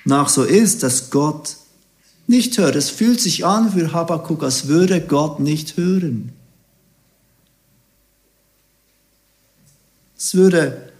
nach 0.05 0.29
so 0.29 0.45
ist, 0.45 0.85
dass 0.85 1.11
Gott 1.11 1.57
nicht 2.29 2.57
hört. 2.59 2.77
Es 2.77 2.91
fühlt 2.91 3.21
sich 3.21 3.45
an 3.45 3.73
für 3.73 3.93
Habakkuk, 3.93 4.45
als 4.45 4.69
würde 4.69 5.01
Gott 5.01 5.41
nicht 5.41 5.77
hören. 5.77 6.33
Es 10.17 10.35
würde 10.35 10.94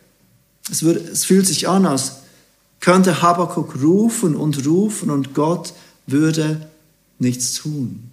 es, 0.71 0.83
würde, 0.83 1.01
es 1.01 1.25
fühlt 1.25 1.47
sich 1.47 1.69
an, 1.69 1.87
als 1.87 2.17
könnte 2.81 3.23
Habakkuk 3.23 3.77
rufen 3.83 4.37
und 4.37 4.67
rufen 4.67 5.11
und 5.11 5.35
Gott 5.35 5.73
würde 6.07 6.69
nichts 7.19 7.55
tun. 7.55 8.11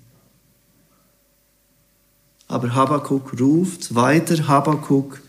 Aber 2.48 2.74
Habakkuk 2.76 3.40
ruft 3.40 3.96
weiter, 3.96 4.48
Habakkuk 4.48 5.22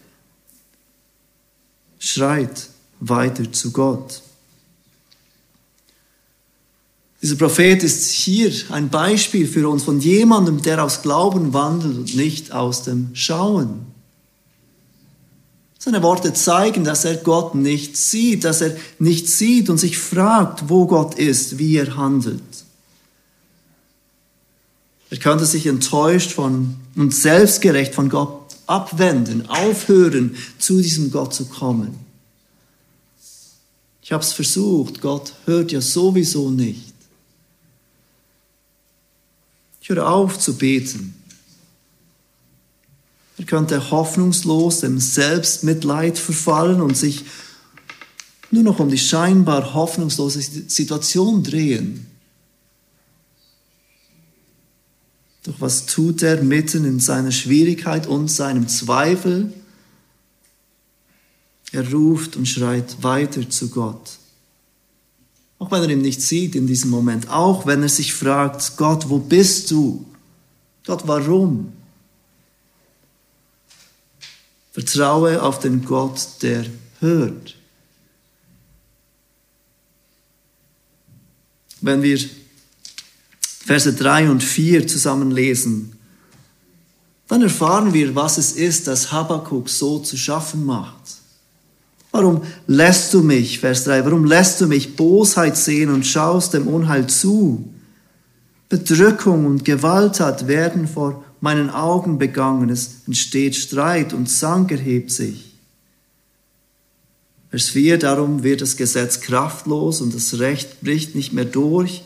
schreit 1.99 2.69
weiter 2.99 3.51
zu 3.53 3.71
Gott. 3.71 4.23
Dieser 7.23 7.37
Prophet 7.37 7.85
ist 7.85 8.11
hier 8.11 8.53
ein 8.71 8.89
Beispiel 8.89 9.47
für 9.47 9.69
uns 9.69 9.85
von 9.85 10.01
jemandem, 10.01 10.61
der 10.63 10.83
aus 10.83 11.03
Glauben 11.03 11.53
wandelt 11.53 11.97
und 11.97 12.17
nicht 12.17 12.51
aus 12.51 12.83
dem 12.83 13.11
Schauen. 13.15 13.92
Seine 15.85 16.05
Worte 16.05 16.33
zeigen, 16.33 16.85
dass 16.85 17.05
er 17.05 17.17
Gott 17.17 17.57
nicht 17.57 17.97
sieht, 17.97 18.45
dass 18.45 18.61
er 18.61 18.77
nicht 19.01 19.29
sieht 19.29 19.69
und 19.69 19.79
sich 19.79 19.99
fragt, 19.99 20.69
wo 20.69 20.87
Gott 20.87 21.17
ist, 21.17 21.59
wie 21.59 21.77
er 21.77 21.97
handelt. 21.97 22.41
Er 25.11 25.17
könnte 25.17 25.45
sich 25.45 25.67
enttäuscht 25.67 26.31
von 26.31 26.77
und 26.95 27.13
selbstgerecht 27.13 27.97
von 27.97 28.09
Gott 28.09 28.55
abwenden, 28.69 29.51
aufhören, 29.51 30.37
zu 30.57 30.81
diesem 30.81 31.11
Gott 31.11 31.35
zu 31.35 31.47
kommen. 31.47 31.99
Ich 34.03 34.13
habe 34.13 34.23
es 34.23 34.33
versucht, 34.33 35.01
Gott 35.01 35.33
hört 35.47 35.73
ja 35.73 35.81
sowieso 35.81 36.49
nicht. 36.49 36.95
Ich 39.81 39.89
höre 39.89 40.09
auf 40.09 40.39
zu 40.39 40.57
beten. 40.57 41.21
Er 43.43 43.47
könnte 43.47 43.91
hoffnungslos 43.91 44.83
dem 44.83 45.01
Selbstmitleid 45.01 46.17
verfallen 46.17 46.81
und 46.81 46.97
sich 46.97 47.25
nur 48.53 48.63
noch 48.63 48.79
um 48.79 48.89
die 48.89 48.99
scheinbar 48.99 49.75
hoffnungslose 49.75 50.41
Situation 50.41 51.43
drehen. 51.43 52.07
Doch 55.43 55.61
was 55.61 55.87
tut 55.87 56.23
er 56.23 56.41
mitten 56.45 56.85
in 56.85 57.01
seiner 57.01 57.33
Schwierigkeit 57.33 58.07
und 58.07 58.29
seinem 58.29 58.69
Zweifel? 58.69 59.53
Er 61.73 61.91
ruft 61.93 62.37
und 62.37 62.47
schreit 62.47 63.03
weiter 63.03 63.51
zu 63.51 63.71
Gott. 63.71 64.19
Auch 65.59 65.73
wenn 65.73 65.83
er 65.83 65.91
ihn 65.91 66.03
nicht 66.03 66.23
sieht 66.23 66.55
in 66.55 66.69
diesem 66.69 66.91
Moment, 66.91 67.29
auch 67.29 67.67
wenn 67.67 67.83
er 67.83 67.89
sich 67.89 68.15
fragt, 68.15 68.77
Gott, 68.77 69.09
wo 69.09 69.19
bist 69.19 69.73
du? 69.73 70.07
Gott, 70.87 71.03
warum? 71.07 71.73
Vertraue 74.73 75.43
auf 75.43 75.59
den 75.61 75.85
Gott, 75.85 76.29
der 76.43 76.65
hört. 77.01 77.57
Wenn 81.81 82.03
wir 82.03 82.19
Verse 83.43 83.93
3 83.93 84.31
und 84.31 84.43
4 84.43 84.87
zusammen 84.87 85.31
lesen, 85.31 85.99
dann 87.29 87.43
erfahren 87.43 87.93
wir, 87.93 88.15
was 88.15 88.39
es 88.39 88.53
ist, 88.53 88.87
das 88.87 89.13
Habakkuk 89.13 89.69
so 89.69 89.99
zu 89.99 90.17
schaffen 90.17 90.65
macht. 90.65 91.17
Warum 92.11 92.43
lässt 92.67 93.15
du 93.15 93.23
mich, 93.23 93.61
Vers 93.61 93.85
3, 93.85 94.05
warum 94.05 94.25
lässt 94.25 94.61
du 94.61 94.67
mich 94.67 94.97
Bosheit 94.97 95.57
sehen 95.57 95.91
und 95.91 96.07
schaust 96.07 96.55
dem 96.55 96.67
Unheil 96.67 97.07
zu? 97.07 97.73
Bedrückung 98.69 99.47
und 99.47 99.65
Gewalttat 99.65 100.47
werden 100.47 100.87
vor 100.87 101.25
meinen 101.43 101.71
Augen 101.71 102.19
begangen, 102.19 102.71
es 102.71 103.03
entsteht 103.07 103.57
Streit 103.57 104.13
und 104.13 104.29
Zank 104.29 104.71
erhebt 104.71 105.11
sich. 105.11 105.53
Vers 107.51 107.69
4, 107.71 107.99
darum 107.99 108.45
wird 108.45 108.61
das 108.61 108.77
Gesetz 108.77 109.21
kraftlos 109.21 110.01
und 110.01 110.15
das 110.15 110.39
Recht 110.39 110.81
bricht 110.81 111.15
nicht 111.17 111.33
mehr 111.33 111.45
durch, 111.45 112.05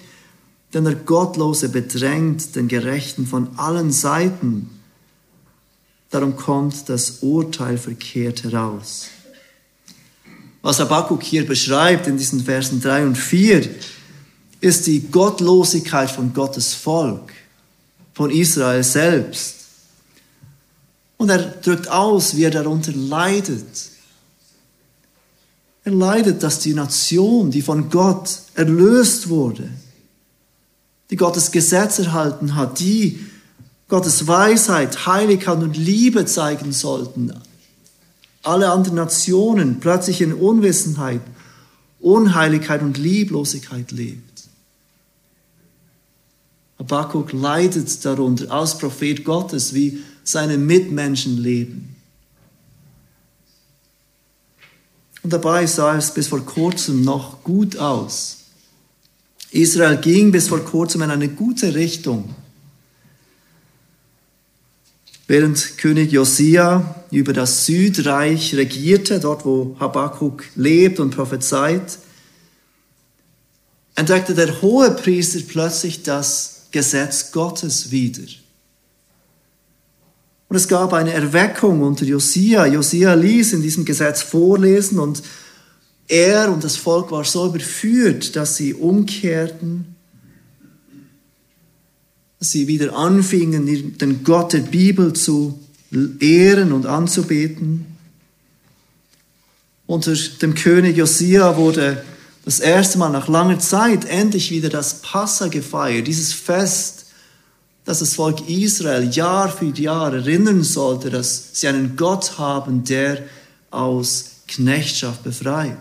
denn 0.73 0.85
der 0.85 0.95
Gottlose 0.95 1.69
bedrängt 1.69 2.57
den 2.57 2.67
Gerechten 2.67 3.27
von 3.27 3.51
allen 3.59 3.93
Seiten. 3.93 4.71
Darum 6.11 6.37
kommt 6.37 6.89
das 6.89 7.19
Urteil 7.21 7.77
verkehrt 7.77 8.43
heraus. 8.43 9.09
Was 10.63 10.81
Habakkuk 10.81 11.23
hier 11.23 11.47
beschreibt 11.47 12.07
in 12.07 12.17
diesen 12.17 12.41
Versen 12.45 12.81
3 12.81 13.05
und 13.05 13.17
4, 13.17 13.69
ist 14.63 14.87
die 14.87 15.01
Gottlosigkeit 15.11 16.11
von 16.11 16.33
Gottes 16.33 16.73
Volk, 16.73 17.33
von 18.17 18.31
Israel 18.31 18.83
selbst. 18.83 19.57
Und 21.19 21.29
er 21.29 21.39
drückt 21.39 21.91
aus, 21.91 22.35
wie 22.35 22.45
er 22.45 22.51
darunter 22.51 22.93
leidet. 22.93 23.91
Er 25.85 25.93
leidet, 25.93 26.43
dass 26.43 26.61
die 26.61 26.73
Nation, 26.73 27.51
die 27.51 27.61
von 27.61 27.91
Gott 27.91 28.31
erlöst 28.55 29.29
wurde, 29.29 29.69
die 31.11 31.17
Gottes 31.17 31.51
Gesetz 31.51 31.99
erhalten 31.99 32.55
hat, 32.55 32.81
die 32.81 33.21
Gottes 33.87 34.27
Weisheit, 34.27 35.05
Heiligkeit 35.05 35.59
und 35.59 35.77
Liebe 35.77 36.25
zeigen 36.25 36.73
sollten, 36.73 37.35
alle 38.43 38.71
anderen 38.71 38.97
Nationen 38.97 39.79
plötzlich 39.79 40.23
in 40.23 40.33
Unwissenheit, 40.33 41.21
Unheiligkeit 42.01 42.81
und 42.81 42.97
Lieblosigkeit 42.97 43.93
lebt. 43.93 44.26
Habakkuk 46.79 47.33
leidet 47.33 48.05
darunter 48.05 48.51
als 48.51 48.77
Prophet 48.79 49.25
Gottes, 49.25 49.75
wie 49.75 50.03
seine 50.25 50.59
Mitmenschen 50.59 51.39
leben. 51.39 51.97
Und 55.23 55.33
dabei 55.33 55.67
sah 55.67 55.97
es 55.97 56.13
bis 56.13 56.29
vor 56.29 56.45
kurzem 56.45 57.03
noch 57.03 57.43
gut 57.43 57.79
aus. 57.79 58.39
Israel 59.51 59.97
ging 59.97 60.31
bis 60.31 60.49
vor 60.49 60.61
kurzem 60.61 61.03
in 61.03 61.11
eine 61.11 61.29
gute 61.29 61.75
Richtung. 61.75 62.35
Während 65.27 65.79
König 65.79 66.13
Josia 66.13 67.05
über 67.11 67.33
das 67.33 67.67
Südreich 67.67 68.55
regierte, 68.55 69.19
dort 69.19 69.45
wo 69.45 69.77
Habakkuk 69.81 70.45
lebt 70.55 71.01
und 71.01 71.11
prophezeit, 71.11 71.99
entdeckte 73.97 74.35
der 74.35 74.63
hohe 74.63 74.93
Priester 74.93 75.41
plötzlich 75.49 76.05
das 76.05 76.56
Gesetz 76.77 77.33
Gottes 77.33 77.91
wieder. 77.91 78.29
Und 80.51 80.57
es 80.57 80.69
gab 80.69 80.93
eine 80.93 81.11
Erweckung 81.11 81.81
unter 81.81 82.05
Josia. 82.05 82.67
Josia 82.67 83.15
ließ 83.15 83.55
in 83.55 83.63
diesem 83.63 83.87
Gesetz 83.87 84.21
vorlesen 84.21 84.99
und 84.99 85.23
er 86.07 86.53
und 86.53 86.63
das 86.63 86.77
Volk 86.77 87.11
war 87.13 87.25
so 87.25 87.47
überführt, 87.47 88.37
dass 88.37 88.57
sie 88.57 88.75
umkehrten, 88.75 89.97
dass 92.41 92.51
sie 92.51 92.69
wieder 92.69 92.95
anfingen, 92.95 93.97
den 93.97 94.23
Gott 94.23 94.53
der 94.53 94.59
Bibel 94.59 95.15
zu 95.15 95.59
ehren 96.21 96.73
und 96.73 96.85
anzubeten. 96.85 97.87
Unter 99.87 100.15
dem 100.43 100.55
König 100.55 100.99
Josia 100.99 101.57
wurde 101.57 102.05
das 102.47 102.61
erste 102.61 102.97
Mal 102.99 103.09
nach 103.09 103.27
langer 103.27 103.59
Zeit 103.59 104.05
endlich 104.05 104.53
wieder 104.53 104.69
das 104.69 105.03
Passa 105.03 105.49
gefeiert, 105.49 106.07
dieses 106.07 106.33
Fest, 106.33 107.07
dass 107.85 107.99
das 107.99 108.15
Volk 108.15 108.49
Israel 108.49 109.11
Jahr 109.11 109.49
für 109.49 109.67
Jahr 109.67 110.15
erinnern 110.15 110.63
sollte, 110.63 111.11
dass 111.11 111.51
sie 111.55 111.67
einen 111.67 111.97
Gott 111.97 112.39
haben, 112.39 112.85
der 112.85 113.25
aus 113.73 114.43
Knechtschaft 114.47 115.25
befreit. 115.25 115.77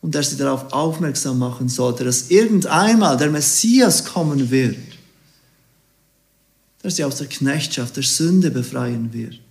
Und 0.00 0.14
der 0.14 0.22
sie 0.22 0.38
darauf 0.38 0.72
aufmerksam 0.72 1.38
machen 1.38 1.68
sollte, 1.68 2.02
dass 2.04 2.30
irgendeinmal 2.30 3.18
der 3.18 3.30
Messias 3.30 4.06
kommen 4.06 4.50
wird, 4.50 4.78
der 6.82 6.90
sie 6.90 7.04
aus 7.04 7.16
der 7.16 7.26
Knechtschaft, 7.26 7.96
der 7.96 8.02
Sünde 8.02 8.50
befreien 8.50 9.12
wird. 9.12 9.43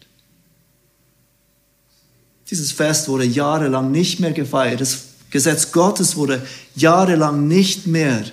Dieses 2.54 2.72
Fest 2.72 3.08
wurde 3.08 3.26
jahrelang 3.26 3.89
nicht 3.89 4.20
mehr 4.20 4.32
gefeiert. 4.32 4.80
Das 4.80 5.06
Gesetz 5.32 5.72
Gottes 5.72 6.16
wurde 6.16 6.46
jahrelang 6.76 7.48
nicht 7.48 7.88
mehr 7.88 8.24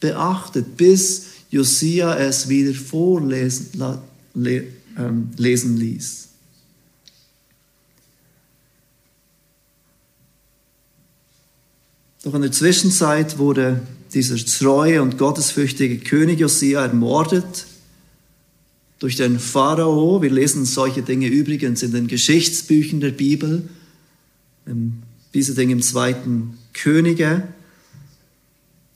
beachtet, 0.00 0.78
bis 0.78 1.26
Josia 1.50 2.16
es 2.16 2.48
wieder 2.48 2.72
vorlesen 2.72 3.98
le, 4.32 4.68
ähm, 4.96 5.32
lesen 5.36 5.76
ließ. 5.76 6.28
Doch 12.22 12.32
in 12.32 12.40
der 12.40 12.52
Zwischenzeit 12.52 13.36
wurde 13.36 13.82
dieser 14.14 14.38
treue 14.38 15.02
und 15.02 15.18
gottesfürchtige 15.18 15.98
König 15.98 16.40
Josia 16.40 16.86
ermordet 16.86 17.66
durch 18.98 19.16
den 19.16 19.38
Pharao. 19.38 20.22
Wir 20.22 20.30
lesen 20.30 20.64
solche 20.64 21.02
Dinge 21.02 21.28
übrigens 21.28 21.82
in 21.82 21.92
den 21.92 22.06
Geschichtsbüchern 22.06 23.00
der 23.00 23.12
Bibel, 23.12 23.68
diese 25.34 25.54
Dinge 25.54 25.72
im 25.72 25.82
zweiten 25.82 26.58
Könige. 26.72 27.48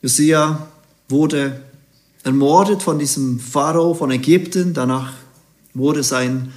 Josia 0.03 0.69
wurde 1.09 1.63
ermordet 2.25 2.83
von 2.83 2.99
diesem 2.99 3.39
Pharao 3.39 3.95
von 3.95 4.11
Ägypten. 4.11 4.75
Danach 4.75 5.13
wurde 5.75 6.03
sein 6.03 6.53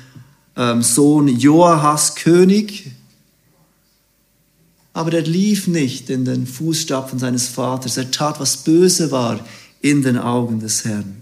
ähm, 0.55 0.81
Sohn 0.81 1.27
Joahas 1.27 2.15
König. 2.15 2.91
Aber 4.93 5.13
er 5.13 5.21
lief 5.21 5.67
nicht 5.67 6.09
in 6.09 6.25
den 6.25 6.47
Fußstapfen 6.47 7.19
seines 7.19 7.47
Vaters. 7.47 7.97
Er 7.97 8.11
tat, 8.11 8.39
was 8.39 8.57
böse 8.57 9.11
war 9.11 9.39
in 9.81 10.01
den 10.01 10.17
Augen 10.17 10.59
des 10.59 10.85
Herrn. 10.85 11.21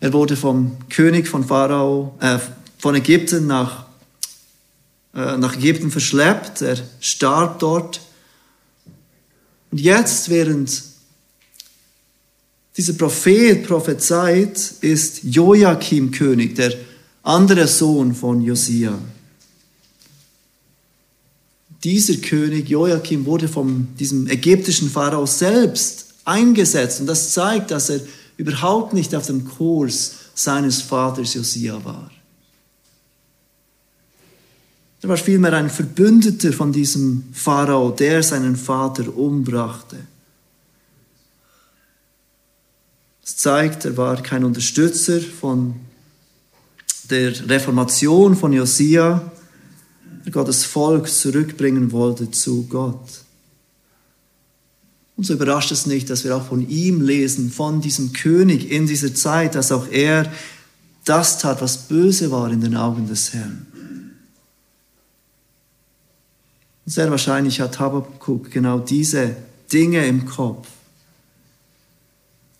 Er 0.00 0.12
wurde 0.12 0.36
vom 0.36 0.76
König 0.90 1.28
von 1.28 1.44
Pharao, 1.44 2.16
äh, 2.20 2.38
von 2.78 2.94
Ägypten 2.94 3.46
nach, 3.46 3.86
äh, 5.14 5.36
nach 5.38 5.56
Ägypten 5.56 5.90
verschleppt. 5.90 6.62
Er 6.62 6.78
starb 7.00 7.58
dort. 7.60 8.00
Und 9.70 9.80
jetzt, 9.80 10.28
während 10.28 10.82
dieser 12.76 12.92
Prophet 12.92 13.66
prophezeit 13.66 14.58
ist 14.82 15.24
Joachim 15.24 16.10
König, 16.10 16.54
der 16.56 16.74
andere 17.22 17.66
Sohn 17.66 18.14
von 18.14 18.42
Josia. 18.42 18.98
Dieser 21.82 22.16
König 22.16 22.68
Joachim 22.68 23.24
wurde 23.24 23.48
von 23.48 23.88
diesem 23.98 24.28
ägyptischen 24.28 24.90
Pharao 24.90 25.24
selbst 25.24 26.06
eingesetzt 26.24 27.00
und 27.00 27.06
das 27.06 27.32
zeigt, 27.32 27.70
dass 27.70 27.88
er 27.90 28.00
überhaupt 28.36 28.92
nicht 28.92 29.14
auf 29.14 29.26
dem 29.26 29.44
Kurs 29.44 30.12
seines 30.34 30.82
Vaters 30.82 31.34
Josia 31.34 31.82
war. 31.84 32.10
Er 35.02 35.08
war 35.08 35.16
vielmehr 35.16 35.52
ein 35.52 35.70
Verbündeter 35.70 36.52
von 36.52 36.72
diesem 36.72 37.24
Pharao, 37.32 37.90
der 37.90 38.22
seinen 38.22 38.56
Vater 38.56 39.16
umbrachte. 39.16 39.98
Es 43.22 43.36
zeigt, 43.36 43.84
er 43.84 43.96
war 43.96 44.22
kein 44.22 44.44
Unterstützer 44.44 45.20
von 45.20 45.74
der 47.10 47.48
Reformation 47.48 48.36
von 48.36 48.52
Josia, 48.52 49.30
der 50.24 50.32
Gottes 50.32 50.64
Volk 50.64 51.08
zurückbringen 51.08 51.92
wollte 51.92 52.30
zu 52.30 52.66
Gott. 52.66 53.25
Und 55.16 55.24
so 55.24 55.32
überrascht 55.32 55.72
es 55.72 55.86
nicht, 55.86 56.10
dass 56.10 56.24
wir 56.24 56.36
auch 56.36 56.46
von 56.46 56.68
ihm 56.68 57.00
lesen, 57.00 57.50
von 57.50 57.80
diesem 57.80 58.12
König 58.12 58.70
in 58.70 58.86
dieser 58.86 59.14
Zeit, 59.14 59.54
dass 59.54 59.72
auch 59.72 59.88
er 59.88 60.30
das 61.04 61.38
tat, 61.38 61.62
was 61.62 61.88
böse 61.88 62.30
war 62.30 62.50
in 62.50 62.60
den 62.60 62.76
Augen 62.76 63.08
des 63.08 63.32
Herrn. 63.32 63.66
Und 66.84 66.92
sehr 66.92 67.10
wahrscheinlich 67.10 67.60
hat 67.60 67.78
Habakkuk 67.78 68.50
genau 68.50 68.78
diese 68.78 69.36
Dinge 69.72 70.06
im 70.06 70.26
Kopf 70.26 70.68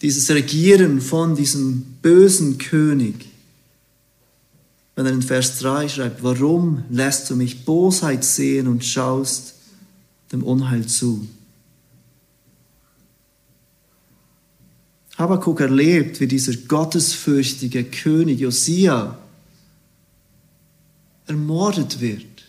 dieses 0.03 0.31
Regieren 0.31 1.01
von 1.01 1.35
diesem 1.35 1.83
bösen 2.03 2.59
König, 2.59 3.27
wenn 4.95 5.07
er 5.07 5.13
in 5.13 5.23
Vers 5.23 5.59
3 5.59 5.89
schreibt, 5.89 6.23
warum 6.23 6.85
lässt 6.91 7.29
du 7.31 7.37
mich 7.37 7.65
Bosheit 7.65 8.25
sehen 8.25 8.67
und 8.67 8.85
schaust 8.85 9.55
dem 10.33 10.43
Unheil 10.43 10.87
zu? 10.87 11.27
Habakkuk 15.19 15.61
erlebt, 15.61 16.21
wie 16.21 16.27
dieser 16.27 16.55
gottesfürchtige 16.55 17.85
König 17.85 18.41
Josia 18.41 19.19
ermordet 21.27 22.01
wird 22.01 22.45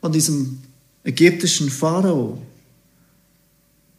von 0.00 0.12
diesem 0.12 0.58
ägyptischen 1.04 1.70
Pharao. 1.70 2.42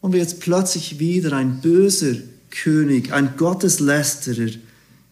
Und 0.01 0.13
wie 0.13 0.17
jetzt 0.17 0.39
plötzlich 0.39 0.99
wieder 0.99 1.33
ein 1.33 1.61
böser 1.61 2.15
König, 2.49 3.11
ein 3.11 3.35
Gotteslästerer 3.35 4.51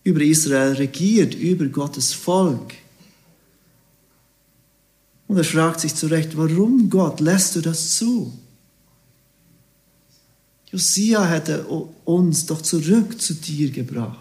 über 0.03 0.21
Israel 0.21 0.73
regiert, 0.73 1.35
über 1.35 1.65
Gottes 1.65 2.13
Volk. 2.13 2.73
Und 5.27 5.37
er 5.37 5.43
fragt 5.43 5.81
sich 5.81 5.95
zurecht, 5.95 6.37
warum 6.37 6.89
Gott 6.89 7.19
lässt 7.19 7.55
du 7.55 7.61
das 7.61 7.97
zu? 7.97 8.31
Josia 10.75 11.23
hätte 11.23 11.63
uns 12.03 12.47
doch 12.47 12.61
zurück 12.61 13.21
zu 13.21 13.33
dir 13.33 13.71
gebracht. 13.71 14.17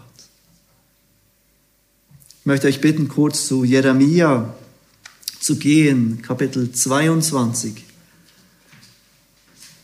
Ich 2.39 2.45
möchte 2.45 2.67
euch 2.67 2.79
bitten, 2.79 3.09
kurz 3.09 3.45
zu 3.45 3.65
Jeremia 3.65 4.55
zu 5.41 5.57
gehen, 5.57 6.21
Kapitel 6.21 6.71
22. 6.71 7.83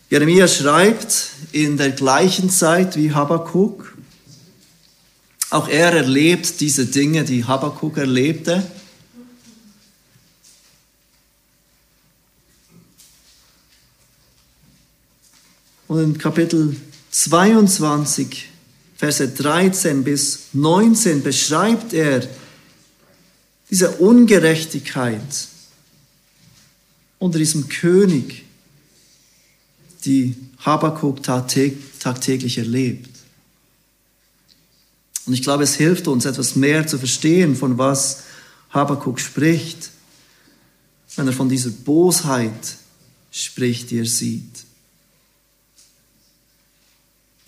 Jeremia 0.09 0.47
schreibt 0.47 1.31
in 1.51 1.75
der 1.75 1.91
gleichen 1.91 2.49
Zeit 2.49 2.95
wie 2.95 3.13
Habakkuk. 3.13 3.97
Auch 5.49 5.67
er 5.67 5.91
erlebt 5.91 6.61
diese 6.61 6.85
Dinge, 6.85 7.25
die 7.25 7.43
Habakkuk 7.43 7.97
erlebte. 7.97 8.63
Und 15.91 16.01
in 16.01 16.17
Kapitel 16.17 16.73
22, 17.09 18.47
Verse 18.95 19.27
13 19.27 20.05
bis 20.05 20.43
19 20.53 21.21
beschreibt 21.21 21.91
er 21.91 22.25
diese 23.69 23.91
Ungerechtigkeit 23.97 25.19
unter 27.19 27.37
diesem 27.37 27.67
König, 27.67 28.45
die 30.05 30.37
Habakkuk 30.59 31.23
tagtäglich 31.23 32.57
erlebt. 32.57 33.09
Und 35.25 35.33
ich 35.33 35.43
glaube, 35.43 35.65
es 35.65 35.75
hilft 35.75 36.07
uns, 36.07 36.23
etwas 36.23 36.55
mehr 36.55 36.87
zu 36.87 36.99
verstehen, 36.99 37.53
von 37.53 37.77
was 37.77 38.23
Habakkuk 38.69 39.19
spricht, 39.19 39.89
wenn 41.17 41.27
er 41.27 41.33
von 41.33 41.49
dieser 41.49 41.71
Bosheit 41.71 42.77
spricht, 43.29 43.91
die 43.91 43.97
er 43.97 44.05
sieht. 44.05 44.70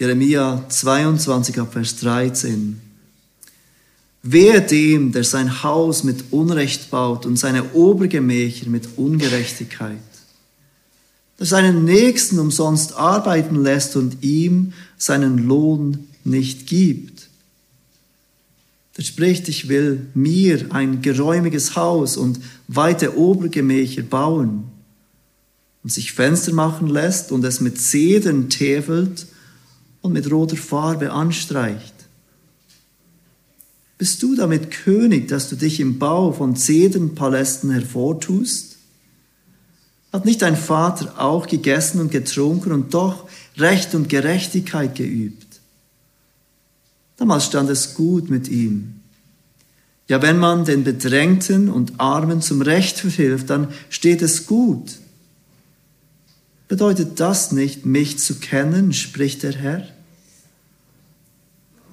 Jeremia 0.04 0.66
22 0.68 1.56
Vers 1.72 1.96
13. 2.02 2.82
Wehe 4.22 4.62
dem, 4.62 5.14
der 5.14 5.24
sein 5.24 5.64
Haus 5.64 6.04
mit 6.04 6.26
Unrecht 6.32 6.92
baut 6.92 7.26
und 7.26 7.40
seine 7.40 7.72
Obergemächer 7.72 8.70
mit 8.70 8.98
Ungerechtigkeit, 8.98 9.96
der 11.40 11.46
seinen 11.46 11.86
Nächsten 11.86 12.38
umsonst 12.40 12.98
arbeiten 12.98 13.56
lässt 13.56 13.96
und 13.96 14.22
ihm 14.24 14.74
seinen 14.98 15.38
Lohn 15.38 16.10
nicht 16.26 16.68
gibt. 16.68 17.30
Der 18.98 19.04
spricht, 19.04 19.48
ich 19.48 19.70
will 19.70 20.08
mir 20.14 20.66
ein 20.72 21.02
geräumiges 21.02 21.78
Haus 21.78 22.18
und 22.18 22.42
weite 22.68 23.18
Obergemächer 23.18 24.02
bauen 24.02 24.66
und 25.82 25.94
sich 25.94 26.12
Fenster 26.12 26.52
machen 26.52 26.90
lässt 26.90 27.32
und 27.32 27.46
es 27.46 27.62
mit 27.62 27.80
Zedern 27.80 28.50
täfelt 28.50 29.28
und 30.04 30.14
mit 30.14 30.30
roter 30.30 30.58
Farbe 30.58 31.12
anstreicht. 31.12 31.94
Bist 33.98 34.22
du 34.22 34.36
damit 34.36 34.70
König, 34.70 35.30
dass 35.30 35.50
du 35.50 35.56
dich 35.56 35.80
im 35.80 35.98
Bau 35.98 36.34
von 36.34 36.56
Zedernpalästen 36.56 37.72
hervortust? 37.72 38.78
Hat 40.12 40.26
nicht 40.26 40.42
dein 40.42 40.58
Vater 40.58 41.20
auch 41.20 41.48
gegessen 41.48 42.02
und 42.02 42.12
getrunken 42.12 42.74
und 42.74 42.94
doch 42.94 43.28
Recht 43.58 43.96
und 43.96 44.10
Gerechtigkeit 44.10 44.94
geübt? 44.96 45.62
Damals 47.16 47.46
stand 47.46 47.70
es 47.70 47.96
gut 47.96 48.30
mit 48.30 48.50
ihm. 48.50 49.00
Ja, 50.10 50.22
wenn 50.22 50.38
man 50.38 50.66
den 50.66 50.84
Bedrängten 50.84 51.70
und 51.70 52.00
Armen 52.02 52.42
zum 52.42 52.62
Recht 52.62 52.98
verhilft, 52.98 53.50
dann 53.50 53.70
steht 53.90 54.22
es 54.22 54.48
gut. 54.48 54.98
Bedeutet 56.68 57.22
das 57.22 57.54
nicht, 57.54 57.86
mich 57.86 58.20
zu 58.20 58.36
kennen, 58.36 58.92
spricht 58.92 59.44
der 59.44 59.54
Herr? 59.54 59.93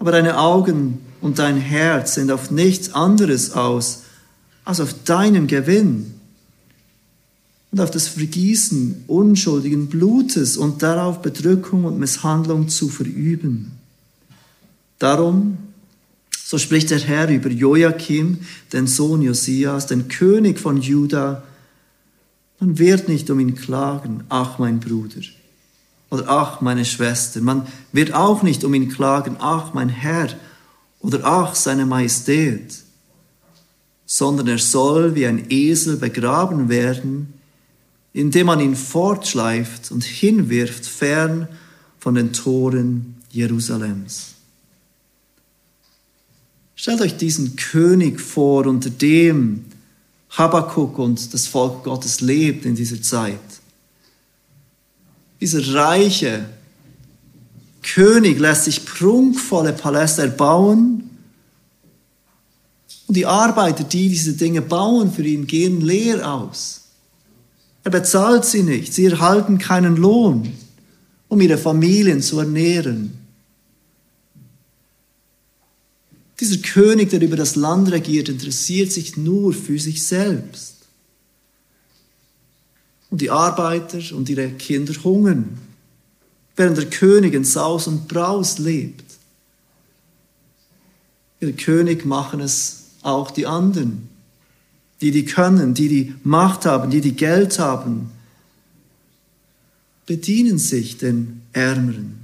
Aber 0.00 0.12
deine 0.12 0.38
Augen 0.38 0.98
und 1.20 1.38
dein 1.38 1.58
Herz 1.58 2.14
sind 2.14 2.32
auf 2.32 2.50
nichts 2.50 2.94
anderes 2.94 3.52
aus 3.52 4.02
als 4.64 4.80
auf 4.80 4.94
deinen 5.04 5.46
Gewinn 5.46 6.14
und 7.70 7.80
auf 7.80 7.90
das 7.90 8.08
Vergießen 8.08 9.04
unschuldigen 9.06 9.88
Blutes 9.88 10.56
und 10.56 10.82
darauf 10.82 11.22
Bedrückung 11.22 11.84
und 11.84 11.98
Misshandlung 11.98 12.68
zu 12.68 12.88
verüben. 12.88 13.72
Darum, 14.98 15.58
so 16.44 16.56
spricht 16.58 16.90
der 16.90 16.98
Herr 16.98 17.28
über 17.28 17.50
Joachim, 17.50 18.38
den 18.72 18.86
Sohn 18.86 19.22
Josias, 19.22 19.86
den 19.86 20.08
König 20.08 20.58
von 20.58 20.80
Juda, 20.80 21.42
man 22.58 22.78
wird 22.78 23.08
nicht 23.08 23.30
um 23.30 23.38
ihn 23.38 23.54
klagen, 23.54 24.24
ach 24.28 24.58
mein 24.58 24.80
Bruder. 24.80 25.20
Oder 26.10 26.28
ach 26.28 26.60
meine 26.60 26.84
Schwester. 26.84 27.40
Man 27.40 27.66
wird 27.92 28.12
auch 28.12 28.42
nicht 28.42 28.64
um 28.64 28.74
ihn 28.74 28.88
klagen, 28.88 29.36
ach 29.38 29.72
mein 29.74 29.88
Herr. 29.88 30.28
Oder 31.00 31.20
ach 31.24 31.54
seine 31.54 31.86
Majestät. 31.86 32.74
Sondern 34.06 34.48
er 34.48 34.58
soll 34.58 35.14
wie 35.14 35.26
ein 35.26 35.46
Esel 35.50 35.96
begraben 35.96 36.68
werden, 36.68 37.32
indem 38.12 38.46
man 38.46 38.60
ihn 38.60 38.74
fortschleift 38.74 39.92
und 39.92 40.02
hinwirft 40.02 40.84
fern 40.84 41.48
von 42.00 42.16
den 42.16 42.32
Toren 42.32 43.14
Jerusalems. 43.30 44.34
Stellt 46.74 47.02
euch 47.02 47.16
diesen 47.16 47.56
König 47.56 48.20
vor, 48.20 48.66
unter 48.66 48.90
dem 48.90 49.66
Habakkuk 50.30 50.98
und 50.98 51.34
das 51.34 51.46
Volk 51.46 51.84
Gottes 51.84 52.20
lebt 52.20 52.64
in 52.64 52.74
dieser 52.74 53.02
Zeit. 53.02 53.38
Dieser 55.40 55.74
reiche 55.74 56.46
König 57.82 58.38
lässt 58.38 58.64
sich 58.64 58.84
prunkvolle 58.84 59.72
Paläste 59.72 60.22
erbauen 60.22 61.10
und 63.06 63.16
die 63.16 63.26
Arbeiter, 63.26 63.84
die 63.84 64.08
diese 64.08 64.34
Dinge 64.34 64.62
bauen 64.62 65.12
für 65.12 65.22
ihn, 65.24 65.46
gehen 65.46 65.80
leer 65.80 66.32
aus. 66.32 66.82
Er 67.82 67.90
bezahlt 67.90 68.44
sie 68.44 68.62
nicht, 68.62 68.92
sie 68.92 69.06
erhalten 69.06 69.58
keinen 69.58 69.96
Lohn, 69.96 70.52
um 71.28 71.40
ihre 71.40 71.58
Familien 71.58 72.20
zu 72.20 72.38
ernähren. 72.38 73.18
Dieser 76.38 76.58
König, 76.58 77.10
der 77.10 77.20
über 77.20 77.36
das 77.36 77.56
Land 77.56 77.90
regiert, 77.90 78.28
interessiert 78.28 78.92
sich 78.92 79.16
nur 79.16 79.52
für 79.52 79.78
sich 79.78 80.06
selbst. 80.06 80.69
Und 83.10 83.20
die 83.20 83.30
Arbeiter 83.30 83.98
und 84.14 84.28
ihre 84.28 84.50
Kinder 84.50 84.94
hungern, 85.02 85.58
während 86.56 86.76
der 86.76 86.86
König 86.86 87.34
in 87.34 87.44
Saus 87.44 87.86
und 87.86 88.06
Braus 88.08 88.58
lebt. 88.58 89.04
Der 91.40 91.52
König 91.52 92.04
machen 92.04 92.40
es 92.40 92.84
auch 93.02 93.30
die 93.30 93.46
anderen, 93.46 94.08
die 95.00 95.10
die 95.10 95.24
können, 95.24 95.74
die 95.74 95.88
die 95.88 96.14
Macht 96.22 96.66
haben, 96.66 96.90
die 96.90 97.00
die 97.00 97.16
Geld 97.16 97.58
haben, 97.58 98.10
bedienen 100.06 100.58
sich 100.58 100.98
den 100.98 101.42
Ärmeren, 101.52 102.18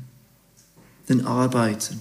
den 1.08 1.24
Arbeitern. 1.24 2.00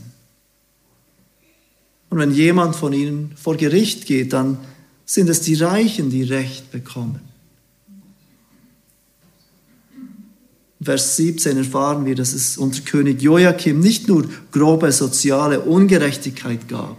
Und 2.10 2.18
wenn 2.18 2.32
jemand 2.32 2.76
von 2.76 2.94
ihnen 2.94 3.34
vor 3.36 3.56
Gericht 3.56 4.06
geht, 4.06 4.34
dann 4.34 4.58
sind 5.06 5.30
es 5.30 5.42
die 5.42 5.56
Reichen, 5.56 6.10
die 6.10 6.24
Recht 6.24 6.72
bekommen. 6.72 7.22
Vers 10.86 11.18
17 11.18 11.58
erfahren 11.58 12.06
wir, 12.06 12.14
dass 12.14 12.34
es 12.34 12.58
unter 12.58 12.82
König 12.82 13.20
Joachim 13.22 13.80
nicht 13.80 14.08
nur 14.08 14.30
grobe 14.52 14.92
soziale 14.92 15.62
Ungerechtigkeit 15.62 16.68
gab. 16.68 16.98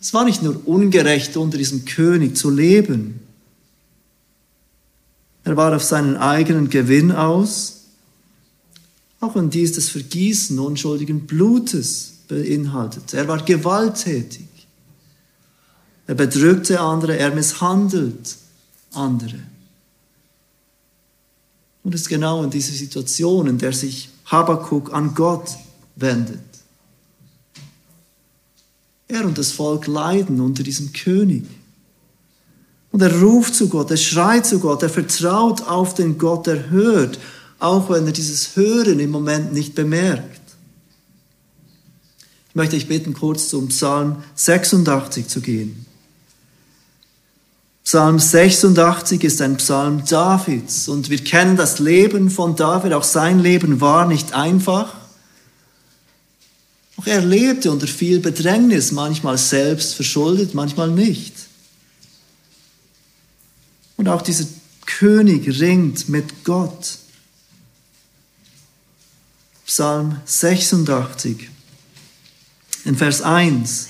Es 0.00 0.14
war 0.14 0.24
nicht 0.24 0.42
nur 0.42 0.66
ungerecht, 0.66 1.36
unter 1.36 1.58
diesem 1.58 1.84
König 1.84 2.34
zu 2.36 2.48
leben. 2.48 3.20
Er 5.44 5.56
war 5.56 5.76
auf 5.76 5.84
seinen 5.84 6.16
eigenen 6.16 6.70
Gewinn 6.70 7.12
aus, 7.12 7.84
auch 9.20 9.34
wenn 9.34 9.50
dies 9.50 9.72
das 9.72 9.90
Vergießen 9.90 10.58
unschuldigen 10.58 11.26
Blutes 11.26 12.14
beinhaltet. 12.28 13.12
Er 13.12 13.28
war 13.28 13.44
gewalttätig. 13.44 14.46
Er 16.06 16.14
bedrückte 16.14 16.80
andere, 16.80 17.18
er 17.18 17.34
misshandelt 17.34 18.36
andere. 18.92 19.40
Und 21.88 21.94
es 21.94 22.02
ist 22.02 22.08
genau 22.10 22.44
in 22.44 22.50
dieser 22.50 22.74
Situation, 22.74 23.46
in 23.46 23.56
der 23.56 23.72
sich 23.72 24.10
Habakkuk 24.26 24.92
an 24.92 25.14
Gott 25.14 25.56
wendet. 25.96 26.42
Er 29.08 29.24
und 29.24 29.38
das 29.38 29.52
Volk 29.52 29.86
leiden 29.86 30.42
unter 30.42 30.62
diesem 30.62 30.92
König. 30.92 31.44
Und 32.92 33.00
er 33.00 33.22
ruft 33.22 33.54
zu 33.54 33.70
Gott, 33.70 33.90
er 33.90 33.96
schreit 33.96 34.44
zu 34.44 34.58
Gott, 34.58 34.82
er 34.82 34.90
vertraut 34.90 35.62
auf 35.62 35.94
den 35.94 36.18
Gott, 36.18 36.46
er 36.46 36.68
hört, 36.68 37.18
auch 37.58 37.88
wenn 37.88 38.04
er 38.04 38.12
dieses 38.12 38.54
Hören 38.54 39.00
im 39.00 39.10
Moment 39.10 39.54
nicht 39.54 39.74
bemerkt. 39.74 40.42
Ich 42.50 42.54
möchte 42.54 42.76
dich 42.76 42.86
bitten, 42.86 43.14
kurz 43.14 43.48
zum 43.48 43.68
Psalm 43.68 44.16
86 44.34 45.26
zu 45.26 45.40
gehen. 45.40 45.86
Psalm 47.88 48.18
86 48.18 49.24
ist 49.24 49.40
ein 49.40 49.56
Psalm 49.56 50.04
Davids 50.04 50.88
und 50.88 51.08
wir 51.08 51.24
kennen 51.24 51.56
das 51.56 51.78
Leben 51.78 52.28
von 52.28 52.54
David, 52.54 52.92
auch 52.92 53.02
sein 53.02 53.38
Leben 53.38 53.80
war 53.80 54.06
nicht 54.06 54.34
einfach. 54.34 54.94
Auch 56.98 57.06
er 57.06 57.22
lebte 57.22 57.72
unter 57.72 57.86
viel 57.86 58.20
Bedrängnis, 58.20 58.92
manchmal 58.92 59.38
selbst 59.38 59.94
verschuldet, 59.94 60.52
manchmal 60.52 60.90
nicht. 60.90 61.32
Und 63.96 64.06
auch 64.08 64.20
dieser 64.20 64.44
König 64.84 65.58
ringt 65.58 66.10
mit 66.10 66.44
Gott. 66.44 66.98
Psalm 69.64 70.20
86, 70.26 71.48
in 72.84 72.96
Vers 72.96 73.22
1 73.22 73.88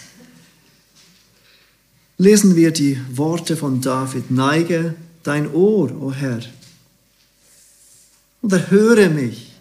lesen 2.19 2.57
wir 2.57 2.73
die 2.73 3.01
Worte 3.13 3.57
von 3.57 3.81
David. 3.81 4.31
Neige 4.31 4.95
dein 5.23 5.53
Ohr, 5.53 5.91
o 5.93 6.07
oh 6.07 6.13
Herr, 6.13 6.41
und 8.41 8.53
erhöre 8.53 9.09
mich, 9.09 9.53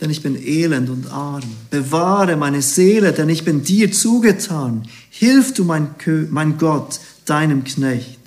denn 0.00 0.10
ich 0.10 0.22
bin 0.22 0.36
elend 0.36 0.90
und 0.90 1.10
arm. 1.10 1.42
Bewahre 1.70 2.36
meine 2.36 2.62
Seele, 2.62 3.12
denn 3.12 3.28
ich 3.28 3.44
bin 3.44 3.62
dir 3.62 3.90
zugetan. 3.92 4.86
Hilf 5.10 5.54
du, 5.54 5.64
mein, 5.64 5.94
mein 6.30 6.58
Gott, 6.58 7.00
deinem 7.24 7.64
Knecht, 7.64 8.20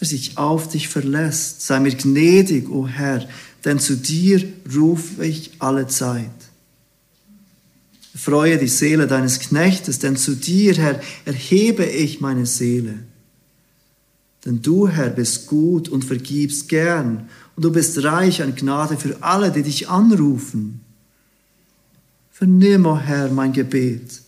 der 0.00 0.08
sich 0.08 0.38
auf 0.38 0.68
dich 0.68 0.88
verlässt. 0.88 1.62
Sei 1.62 1.78
mir 1.78 1.94
gnädig, 1.94 2.68
o 2.68 2.80
oh 2.80 2.88
Herr, 2.88 3.28
denn 3.64 3.78
zu 3.78 3.96
dir 3.96 4.42
rufe 4.74 5.24
ich 5.24 5.52
alle 5.58 5.86
Zeit. 5.86 6.30
Freue 8.16 8.58
die 8.58 8.68
Seele 8.68 9.06
deines 9.06 9.40
Knechtes, 9.40 9.98
denn 9.98 10.16
zu 10.16 10.34
dir, 10.36 10.74
Herr, 10.74 11.00
erhebe 11.24 11.84
ich 11.84 12.20
meine 12.20 12.46
Seele. 12.46 12.94
Denn 14.44 14.62
du, 14.62 14.88
Herr, 14.88 15.10
bist 15.10 15.46
gut 15.46 15.88
und 15.88 16.04
vergibst 16.04 16.68
gern, 16.68 17.28
und 17.56 17.64
du 17.64 17.72
bist 17.72 18.02
reich 18.02 18.42
an 18.42 18.54
Gnade 18.54 18.96
für 18.96 19.22
alle, 19.22 19.50
die 19.50 19.62
dich 19.62 19.88
anrufen. 19.88 20.80
Vernimm, 22.30 22.86
o 22.86 22.92
oh 22.92 22.98
Herr, 22.98 23.30
mein 23.30 23.52
Gebet 23.52 24.24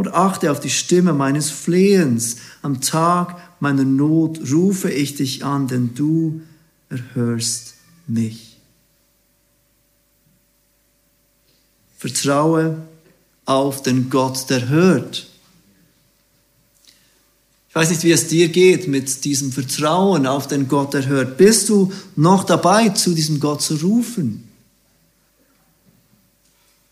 und 0.00 0.14
achte 0.14 0.50
auf 0.50 0.60
die 0.60 0.70
Stimme 0.70 1.12
meines 1.12 1.50
Flehens. 1.50 2.38
Am 2.62 2.80
Tag 2.80 3.36
meiner 3.60 3.84
Not 3.84 4.40
rufe 4.50 4.90
ich 4.90 5.14
dich 5.14 5.44
an, 5.44 5.68
denn 5.68 5.94
du 5.94 6.40
erhörst 6.88 7.74
mich. 8.06 8.58
Vertraue 11.98 12.78
auf 13.50 13.82
den 13.82 14.10
Gott, 14.10 14.48
der 14.48 14.68
hört. 14.68 15.26
Ich 17.68 17.74
weiß 17.74 17.90
nicht, 17.90 18.04
wie 18.04 18.12
es 18.12 18.28
dir 18.28 18.48
geht 18.48 18.86
mit 18.86 19.24
diesem 19.24 19.50
Vertrauen 19.50 20.26
auf 20.26 20.46
den 20.46 20.68
Gott, 20.68 20.94
der 20.94 21.06
hört. 21.06 21.36
Bist 21.36 21.68
du 21.68 21.92
noch 22.14 22.44
dabei, 22.44 22.90
zu 22.90 23.12
diesem 23.12 23.40
Gott 23.40 23.60
zu 23.60 23.74
rufen? 23.74 24.48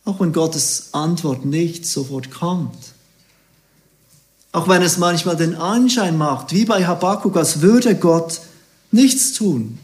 Auch 0.05 0.19
wenn 0.19 0.33
Gottes 0.33 0.89
Antwort 0.93 1.45
nicht 1.45 1.87
sofort 1.87 2.31
kommt. 2.33 2.79
Auch 4.51 4.69
wenn 4.69 4.83
es 4.83 4.99
manchmal 4.99 5.37
den 5.37 5.55
Anschein 5.55 6.17
macht, 6.17 6.53
wie 6.53 6.65
bei 6.65 6.85
Habakkuk, 6.85 7.37
als 7.37 7.61
würde 7.61 7.95
Gott 7.95 8.41
nichts 8.91 9.33
tun. 9.33 9.79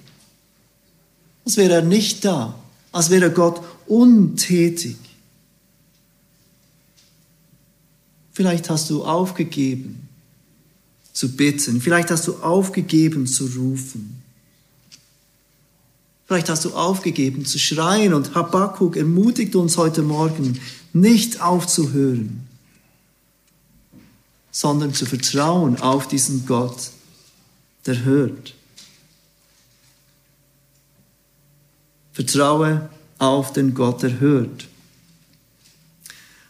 Als 1.44 1.56
wäre 1.56 1.74
er 1.74 1.82
nicht 1.82 2.24
da. 2.24 2.54
Als 2.90 3.10
wäre 3.10 3.30
Gott 3.30 3.60
untätig. 3.86 4.96
Vielleicht 8.34 8.68
hast 8.68 8.90
du 8.90 9.04
aufgegeben 9.04 10.08
zu 11.12 11.36
bitten. 11.36 11.80
Vielleicht 11.80 12.10
hast 12.10 12.26
du 12.26 12.34
aufgegeben 12.38 13.26
zu 13.26 13.46
rufen. 13.46 14.20
Vielleicht 16.26 16.48
hast 16.48 16.64
du 16.64 16.74
aufgegeben 16.74 17.44
zu 17.44 17.58
schreien 17.58 18.12
und 18.12 18.34
Habakkuk 18.34 18.96
ermutigt 18.96 19.54
uns 19.54 19.76
heute 19.76 20.02
Morgen, 20.02 20.60
nicht 20.92 21.40
aufzuhören, 21.40 22.48
sondern 24.50 24.94
zu 24.94 25.06
vertrauen 25.06 25.80
auf 25.80 26.08
diesen 26.08 26.44
Gott, 26.46 26.90
der 27.86 28.04
hört. 28.04 28.54
Vertraue 32.12 32.88
auf 33.18 33.52
den 33.52 33.74
Gott, 33.74 34.02
der 34.02 34.18
hört. 34.18 34.66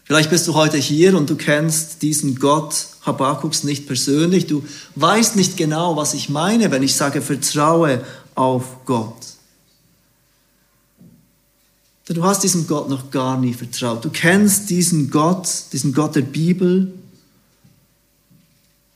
Vielleicht 0.05 0.29
bist 0.29 0.47
du 0.47 0.53
heute 0.53 0.77
hier 0.77 1.17
und 1.17 1.29
du 1.31 1.35
kennst 1.35 2.03
diesen 2.03 2.35
Gott 2.35 2.87
Habakuks 3.01 3.63
nicht 3.63 3.87
persönlich. 3.87 4.45
Du 4.45 4.63
weißt 4.93 5.35
nicht 5.35 5.57
genau, 5.57 5.97
was 5.97 6.13
ich 6.13 6.29
meine, 6.29 6.69
wenn 6.69 6.83
ich 6.83 6.95
sage, 6.95 7.23
vertraue 7.23 8.05
auf 8.35 8.85
Gott. 8.85 9.15
Denn 12.07 12.17
du 12.17 12.23
hast 12.23 12.43
diesem 12.43 12.67
Gott 12.67 12.87
noch 12.87 13.09
gar 13.09 13.39
nie 13.39 13.55
vertraut. 13.55 14.05
Du 14.05 14.11
kennst 14.11 14.69
diesen 14.69 15.09
Gott, 15.09 15.49
diesen 15.73 15.91
Gott 15.91 16.15
der 16.15 16.21
Bibel, 16.21 16.93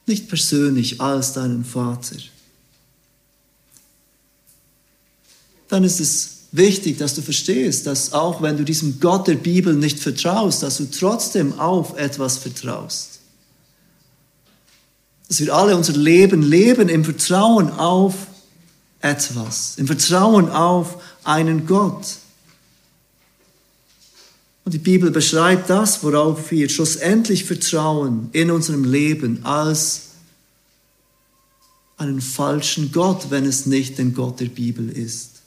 nicht 0.06 0.30
persönlich 0.30 1.02
als 1.02 1.34
deinen 1.34 1.66
Vater. 1.66 2.18
Dann 5.70 5.84
ist 5.84 6.00
es 6.00 6.39
wichtig, 6.52 6.98
dass 6.98 7.16
du 7.16 7.22
verstehst, 7.22 7.86
dass 7.86 8.14
auch 8.14 8.42
wenn 8.42 8.58
du 8.58 8.64
diesem 8.64 9.00
Gott 9.00 9.28
der 9.28 9.36
Bibel 9.36 9.74
nicht 9.74 10.00
vertraust, 10.00 10.64
dass 10.64 10.78
du 10.78 10.90
trotzdem 10.90 11.60
auf 11.60 11.98
etwas 11.98 12.38
vertraust. 12.38 13.20
Dass 15.28 15.40
wir 15.40 15.54
alle 15.54 15.76
unser 15.76 15.94
Leben 15.94 16.42
leben 16.42 16.90
im 16.90 17.06
Vertrauen 17.06 17.72
auf 17.72 18.16
etwas, 19.02 19.76
im 19.78 19.88
Vertrauen 19.88 20.50
auf 20.50 21.02
einen 21.24 21.68
Gott. 21.68 22.18
Und 24.66 24.74
die 24.74 24.80
Bibel 24.80 25.12
beschreibt 25.12 25.70
das, 25.70 26.04
worauf 26.04 26.52
wir 26.52 26.70
schlussendlich 26.70 27.46
vertrauen 27.46 28.30
in 28.34 28.52
unserem 28.52 28.84
Leben 28.84 29.46
als 29.46 30.10
einen 31.98 32.22
falschen 32.22 32.92
Gott, 32.92 33.30
wenn 33.30 33.46
es 33.46 33.66
nicht 33.66 33.98
den 33.98 34.14
Gott 34.14 34.40
der 34.40 34.46
Bibel 34.46 34.90
ist. 34.90 35.39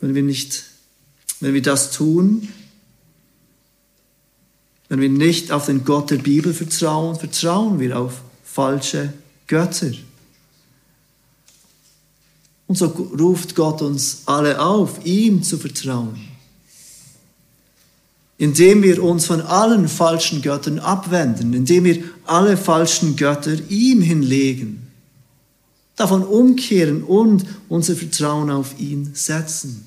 Wenn 0.00 0.14
wir 0.14 0.22
nicht, 0.22 0.64
wenn 1.40 1.54
wir 1.54 1.62
das 1.62 1.92
tun, 1.92 2.48
wenn 4.88 5.00
wir 5.00 5.08
nicht 5.08 5.52
auf 5.52 5.66
den 5.66 5.84
Gott 5.84 6.10
der 6.10 6.16
Bibel 6.16 6.54
vertrauen, 6.54 7.16
vertrauen 7.16 7.78
wir 7.78 7.98
auf 7.98 8.22
falsche 8.42 9.12
Götter. 9.46 9.92
Und 12.66 12.76
so 12.76 12.86
ruft 12.86 13.54
Gott 13.54 13.82
uns 13.82 14.22
alle 14.26 14.60
auf, 14.60 15.04
ihm 15.04 15.42
zu 15.42 15.58
vertrauen. 15.58 16.18
Indem 18.36 18.82
wir 18.82 19.02
uns 19.02 19.26
von 19.26 19.40
allen 19.40 19.88
falschen 19.88 20.42
Göttern 20.42 20.78
abwenden, 20.78 21.54
indem 21.54 21.84
wir 21.84 22.04
alle 22.24 22.56
falschen 22.56 23.16
Götter 23.16 23.56
ihm 23.68 24.00
hinlegen, 24.00 24.87
davon 25.98 26.22
umkehren 26.22 27.02
und 27.02 27.44
unser 27.68 27.96
Vertrauen 27.96 28.50
auf 28.50 28.78
ihn 28.78 29.10
setzen. 29.14 29.84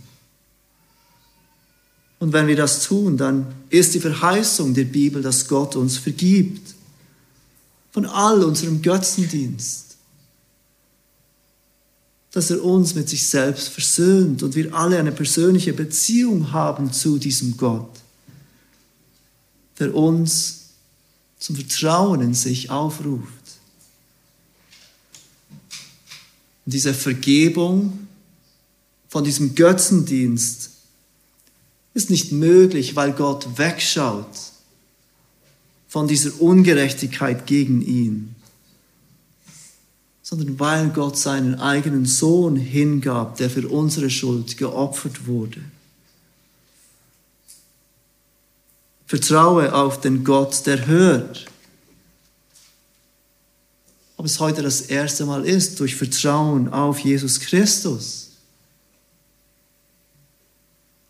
Und 2.20 2.34
wenn 2.34 2.48
wir 2.48 2.56
das 2.56 2.84
tun, 2.84 3.18
dann 3.18 3.48
ist 3.70 3.96
die 3.96 4.00
Verheißung 4.00 4.76
der 4.76 4.84
Bibel, 4.84 5.24
dass 5.24 5.48
Gott 5.48 5.76
uns 5.76 5.98
vergibt 5.98 6.76
von 7.92 8.06
all 8.06 8.44
unserem 8.44 8.82
Götzendienst. 8.82 9.96
Dass 12.32 12.52
er 12.52 12.64
uns 12.64 12.94
mit 12.94 13.10
sich 13.10 13.28
selbst 13.28 13.70
versöhnt 13.70 14.44
und 14.44 14.54
wir 14.54 14.74
alle 14.76 15.00
eine 15.00 15.12
persönliche 15.12 15.74
Beziehung 15.74 16.52
haben 16.52 16.94
zu 16.94 17.18
diesem 17.18 17.58
Gott, 17.58 17.90
der 19.80 19.96
uns 19.96 20.66
zum 21.40 21.56
Vertrauen 21.56 22.22
in 22.22 22.34
sich 22.34 22.70
aufruft. 22.70 23.41
Diese 26.66 26.94
Vergebung 26.94 28.08
von 29.08 29.24
diesem 29.24 29.56
Götzendienst 29.56 30.72
ist 31.94 32.10
nicht 32.10 32.32
möglich, 32.32 32.96
weil 32.96 33.12
Gott 33.12 33.58
wegschaut 33.58 34.52
von 35.88 36.08
dieser 36.08 36.40
Ungerechtigkeit 36.40 37.46
gegen 37.46 37.82
ihn, 37.82 38.36
sondern 40.22 40.58
weil 40.58 40.90
Gott 40.90 41.18
seinen 41.18 41.60
eigenen 41.60 42.06
Sohn 42.06 42.56
hingab, 42.56 43.36
der 43.36 43.50
für 43.50 43.68
unsere 43.68 44.10
Schuld 44.10 44.58
geopfert 44.58 45.28
wurde. 45.28 45.62
Vertraue 49.06 49.74
auf 49.74 50.00
den 50.00 50.24
Gott, 50.24 50.66
der 50.66 50.88
hört. 50.88 51.51
Ob 54.22 54.28
es 54.28 54.40
heute 54.40 54.62
das 54.62 54.82
erste 54.82 55.26
Mal 55.26 55.48
ist, 55.48 55.80
durch 55.80 55.96
Vertrauen 55.96 56.72
auf 56.72 57.00
Jesus 57.00 57.40
Christus. 57.40 58.34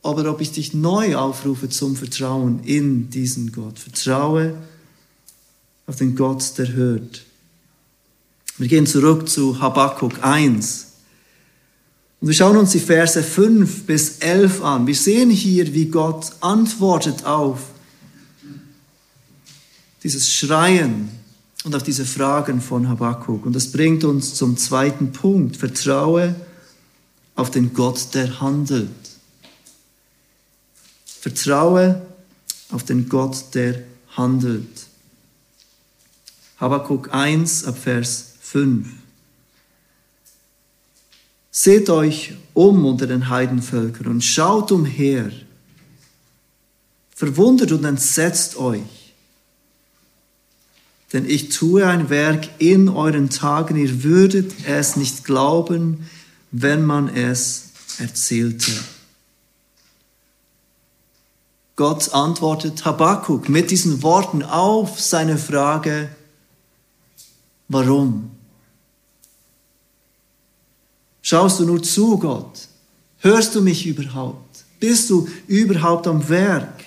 Aber 0.01 0.31
ob 0.31 0.39
ich 0.39 0.53
dich 0.53 0.73
neu 0.73 1.17
aufrufe 1.17 1.67
zum 1.67 1.97
Vertrauen 1.97 2.63
in 2.63 3.09
diesen 3.09 3.51
Gott. 3.51 3.77
Vertraue 3.77 4.55
auf 5.87 5.97
den 5.97 6.15
Gott, 6.15 6.57
der 6.57 6.71
hört. 6.71 7.23
Wir 8.57 8.69
gehen 8.69 8.87
zurück 8.87 9.27
zu 9.27 9.59
Habakkuk 9.59 10.23
1. 10.23 10.87
Und 12.21 12.29
wir 12.29 12.33
schauen 12.33 12.55
uns 12.55 12.71
die 12.71 12.79
Verse 12.79 13.21
5 13.21 13.87
bis 13.87 14.19
11 14.19 14.63
an. 14.63 14.87
Wir 14.87 14.95
sehen 14.95 15.31
hier, 15.31 15.73
wie 15.73 15.87
Gott 15.87 16.31
antwortet 16.39 17.25
auf 17.25 17.59
dieses 20.01 20.33
Schreien 20.33 21.20
und 21.63 21.75
auf 21.75 21.83
diese 21.83 22.05
Fragen 22.05 22.61
von 22.61 22.89
Habakkuk. 22.89 23.45
Und 23.45 23.55
das 23.55 23.71
bringt 23.71 24.03
uns 24.03 24.33
zum 24.33 24.57
zweiten 24.57 25.11
Punkt. 25.11 25.57
Vertraue 25.57 26.35
auf 27.35 27.51
den 27.51 27.73
Gott, 27.73 28.13
der 28.13 28.41
handelt. 28.41 28.89
Vertraue 31.05 32.01
auf 32.71 32.83
den 32.83 33.07
Gott, 33.09 33.53
der 33.53 33.83
handelt. 34.15 34.87
Habakkuk 36.57 37.13
1 37.13 37.65
ab 37.65 37.77
Vers 37.77 38.33
5. 38.41 38.87
Seht 41.51 41.89
euch 41.89 42.33
um 42.53 42.85
unter 42.85 43.07
den 43.07 43.29
Heidenvölkern 43.29 44.07
und 44.07 44.23
schaut 44.23 44.71
umher. 44.71 45.31
Verwundert 47.15 47.71
und 47.71 47.83
entsetzt 47.83 48.57
euch 48.57 49.00
denn 51.13 51.29
ich 51.29 51.49
tue 51.49 51.85
ein 51.85 52.09
Werk 52.09 52.47
in 52.59 52.87
euren 52.89 53.29
Tagen, 53.29 53.75
ihr 53.75 54.03
würdet 54.03 54.53
es 54.67 54.95
nicht 54.95 55.25
glauben, 55.25 56.09
wenn 56.51 56.85
man 56.85 57.09
es 57.09 57.71
erzählte. 57.97 58.71
Gott 61.75 62.13
antwortet 62.13 62.85
Habakkuk 62.85 63.49
mit 63.49 63.71
diesen 63.71 64.03
Worten 64.03 64.43
auf 64.43 64.99
seine 64.99 65.37
Frage, 65.37 66.09
warum? 67.67 68.31
Schaust 71.21 71.59
du 71.59 71.65
nur 71.65 71.81
zu, 71.81 72.17
Gott? 72.17 72.67
Hörst 73.19 73.55
du 73.55 73.61
mich 73.61 73.85
überhaupt? 73.85 74.63
Bist 74.79 75.09
du 75.09 75.27
überhaupt 75.47 76.07
am 76.07 76.27
Werk? 76.27 76.83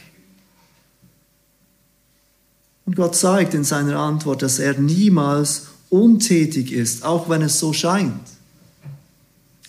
Und 2.83 2.83
Gott 2.94 3.16
zeigt 3.16 3.54
in 3.54 3.64
seiner 3.64 3.98
Antwort, 3.98 4.42
dass 4.42 4.58
er 4.58 4.78
niemals 4.78 5.68
untätig 5.90 6.72
ist, 6.72 7.04
auch 7.04 7.28
wenn 7.28 7.42
es 7.42 7.58
so 7.58 7.72
scheint. 7.72 8.20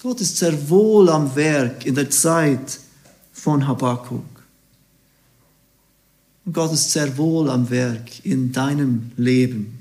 Gott 0.01 0.21
ist 0.21 0.37
sehr 0.37 0.69
wohl 0.69 1.09
am 1.09 1.35
Werk 1.35 1.85
in 1.85 1.95
der 1.95 2.09
Zeit 2.09 2.79
von 3.33 3.67
Habakkuk. 3.67 4.23
Und 6.45 6.53
Gott 6.53 6.73
ist 6.73 6.91
sehr 6.91 7.17
wohl 7.17 7.49
am 7.49 7.69
Werk 7.69 8.23
in 8.23 8.51
deinem 8.51 9.11
Leben. 9.17 9.79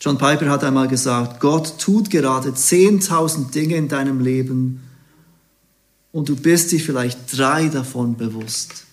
John 0.00 0.18
Piper 0.18 0.50
hat 0.50 0.64
einmal 0.64 0.88
gesagt, 0.88 1.40
Gott 1.40 1.78
tut 1.78 2.10
gerade 2.10 2.50
10.000 2.50 3.50
Dinge 3.50 3.76
in 3.76 3.88
deinem 3.88 4.20
Leben 4.20 4.82
und 6.12 6.28
du 6.28 6.36
bist 6.36 6.72
dir 6.72 6.80
vielleicht 6.80 7.36
drei 7.36 7.68
davon 7.68 8.16
bewusst. 8.16 8.85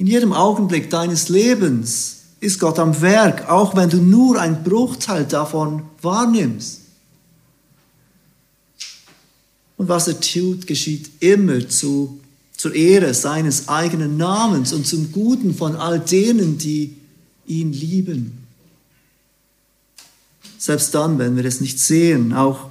In 0.00 0.06
jedem 0.06 0.32
Augenblick 0.32 0.88
deines 0.88 1.28
Lebens 1.28 2.20
ist 2.40 2.58
Gott 2.58 2.78
am 2.78 3.02
Werk, 3.02 3.50
auch 3.50 3.76
wenn 3.76 3.90
du 3.90 3.98
nur 3.98 4.40
einen 4.40 4.64
Bruchteil 4.64 5.26
davon 5.26 5.82
wahrnimmst. 6.00 6.80
Und 9.76 9.88
was 9.90 10.08
er 10.08 10.18
tut, 10.18 10.66
geschieht 10.66 11.10
immer 11.20 11.68
zu, 11.68 12.18
zur 12.56 12.74
Ehre 12.74 13.12
seines 13.12 13.68
eigenen 13.68 14.16
Namens 14.16 14.72
und 14.72 14.86
zum 14.86 15.12
Guten 15.12 15.54
von 15.54 15.76
all 15.76 16.00
denen, 16.00 16.56
die 16.56 16.96
ihn 17.46 17.74
lieben. 17.74 18.38
Selbst 20.56 20.94
dann, 20.94 21.18
wenn 21.18 21.36
wir 21.36 21.44
es 21.44 21.60
nicht 21.60 21.78
sehen, 21.78 22.32
auch 22.32 22.70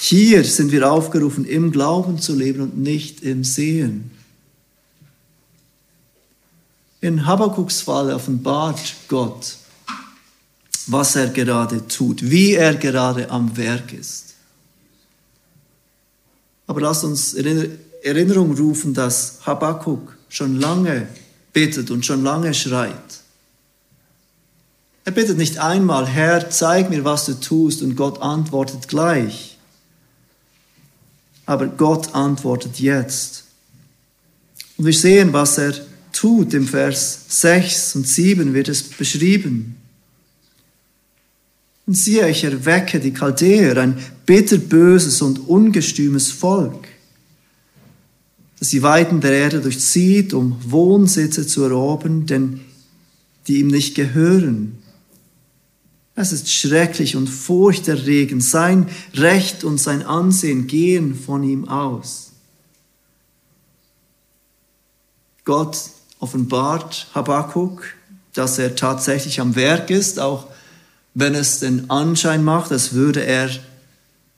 hier 0.00 0.42
sind 0.42 0.72
wir 0.72 0.90
aufgerufen, 0.90 1.44
im 1.44 1.70
Glauben 1.70 2.18
zu 2.18 2.34
leben 2.34 2.60
und 2.60 2.76
nicht 2.76 3.22
im 3.22 3.44
Sehen. 3.44 4.10
In 7.00 7.26
Habakuks 7.26 7.80
Fall 7.80 8.12
offenbart 8.12 8.94
Gott, 9.08 9.56
was 10.86 11.16
er 11.16 11.28
gerade 11.28 11.86
tut, 11.88 12.22
wie 12.22 12.54
er 12.54 12.74
gerade 12.74 13.30
am 13.30 13.56
Werk 13.56 13.92
ist. 13.92 14.34
Aber 16.66 16.82
lasst 16.82 17.04
uns 17.04 17.34
Erinnerung 18.02 18.54
rufen, 18.56 18.94
dass 18.94 19.40
Habakkuk 19.46 20.16
schon 20.28 20.60
lange 20.60 21.08
bittet 21.52 21.90
und 21.90 22.04
schon 22.04 22.22
lange 22.22 22.54
schreit. 22.54 23.20
Er 25.04 25.12
bittet 25.12 25.38
nicht 25.38 25.58
einmal, 25.58 26.06
Herr, 26.06 26.50
zeig 26.50 26.90
mir, 26.90 27.04
was 27.04 27.26
du 27.26 27.34
tust, 27.34 27.82
und 27.82 27.96
Gott 27.96 28.20
antwortet 28.20 28.86
gleich. 28.86 29.58
Aber 31.46 31.66
Gott 31.66 32.14
antwortet 32.14 32.78
jetzt. 32.78 33.44
Und 34.76 34.84
wir 34.84 34.92
sehen, 34.92 35.32
was 35.32 35.58
er 35.58 35.74
tut. 36.12 36.54
Im 36.54 36.66
Vers 36.66 37.24
6 37.28 37.96
und 37.96 38.06
7 38.06 38.54
wird 38.54 38.68
es 38.68 38.82
beschrieben. 38.82 39.76
Und 41.86 41.94
siehe, 41.94 42.28
ich 42.28 42.44
erwecke 42.44 43.00
die 43.00 43.12
Chaldäer, 43.12 43.76
ein 43.78 43.98
bitterböses 44.24 45.22
und 45.22 45.48
ungestümes 45.48 46.30
Volk, 46.30 46.86
das 48.60 48.68
die 48.68 48.82
Weiten 48.82 49.20
der 49.20 49.32
Erde 49.32 49.60
durchzieht, 49.60 50.32
um 50.32 50.56
Wohnsitze 50.64 51.46
zu 51.46 51.64
erobern, 51.64 52.26
denn 52.26 52.60
die 53.48 53.58
ihm 53.58 53.68
nicht 53.68 53.96
gehören. 53.96 54.78
Es 56.14 56.32
ist 56.32 56.52
schrecklich 56.52 57.16
und 57.16 57.28
furchterregend. 57.28 58.44
Sein 58.44 58.86
Recht 59.14 59.64
und 59.64 59.78
sein 59.78 60.02
Ansehen 60.02 60.66
gehen 60.66 61.14
von 61.14 61.42
ihm 61.42 61.66
aus. 61.66 62.30
Gott 65.44 65.90
offenbart 66.20 67.08
Habakkuk, 67.14 67.82
dass 68.34 68.58
er 68.58 68.76
tatsächlich 68.76 69.40
am 69.40 69.56
Werk 69.56 69.90
ist, 69.90 70.20
auch 70.20 70.46
wenn 71.14 71.34
es 71.34 71.58
den 71.58 71.90
Anschein 71.90 72.44
macht, 72.44 72.70
als 72.70 72.92
würde 72.92 73.24
er 73.24 73.50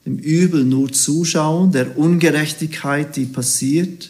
dem 0.05 0.17
Übel 0.17 0.63
nur 0.63 0.91
zuschauen, 0.91 1.71
der 1.71 1.97
Ungerechtigkeit, 1.97 3.15
die 3.15 3.25
passiert. 3.25 4.09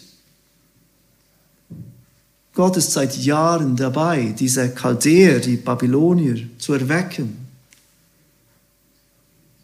Gott 2.54 2.76
ist 2.76 2.92
seit 2.92 3.16
Jahren 3.16 3.76
dabei, 3.76 4.34
diese 4.38 4.70
Chaldäer, 4.70 5.40
die 5.40 5.56
Babylonier, 5.56 6.48
zu 6.58 6.72
erwecken. 6.72 7.36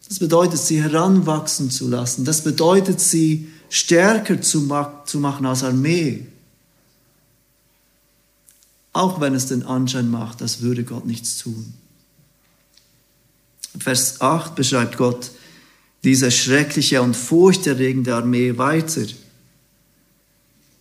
Das 0.07 0.19
bedeutet, 0.19 0.59
sie 0.59 0.81
heranwachsen 0.81 1.71
zu 1.71 1.87
lassen. 1.87 2.25
Das 2.25 2.41
bedeutet, 2.41 2.99
sie 2.99 3.47
stärker 3.69 4.41
zu, 4.41 4.61
machen 4.61 5.45
als 5.45 5.63
Armee. 5.63 6.25
Auch 8.93 9.21
wenn 9.21 9.35
es 9.35 9.47
den 9.47 9.63
Anschein 9.63 10.09
macht, 10.09 10.41
als 10.41 10.61
würde 10.61 10.83
Gott 10.83 11.05
nichts 11.05 11.37
tun. 11.37 11.73
Vers 13.77 14.19
8 14.19 14.55
beschreibt 14.55 14.97
Gott 14.97 15.31
diese 16.03 16.31
schreckliche 16.31 17.01
und 17.01 17.15
furchterregende 17.15 18.15
Armee 18.15 18.57
weiter. 18.57 19.05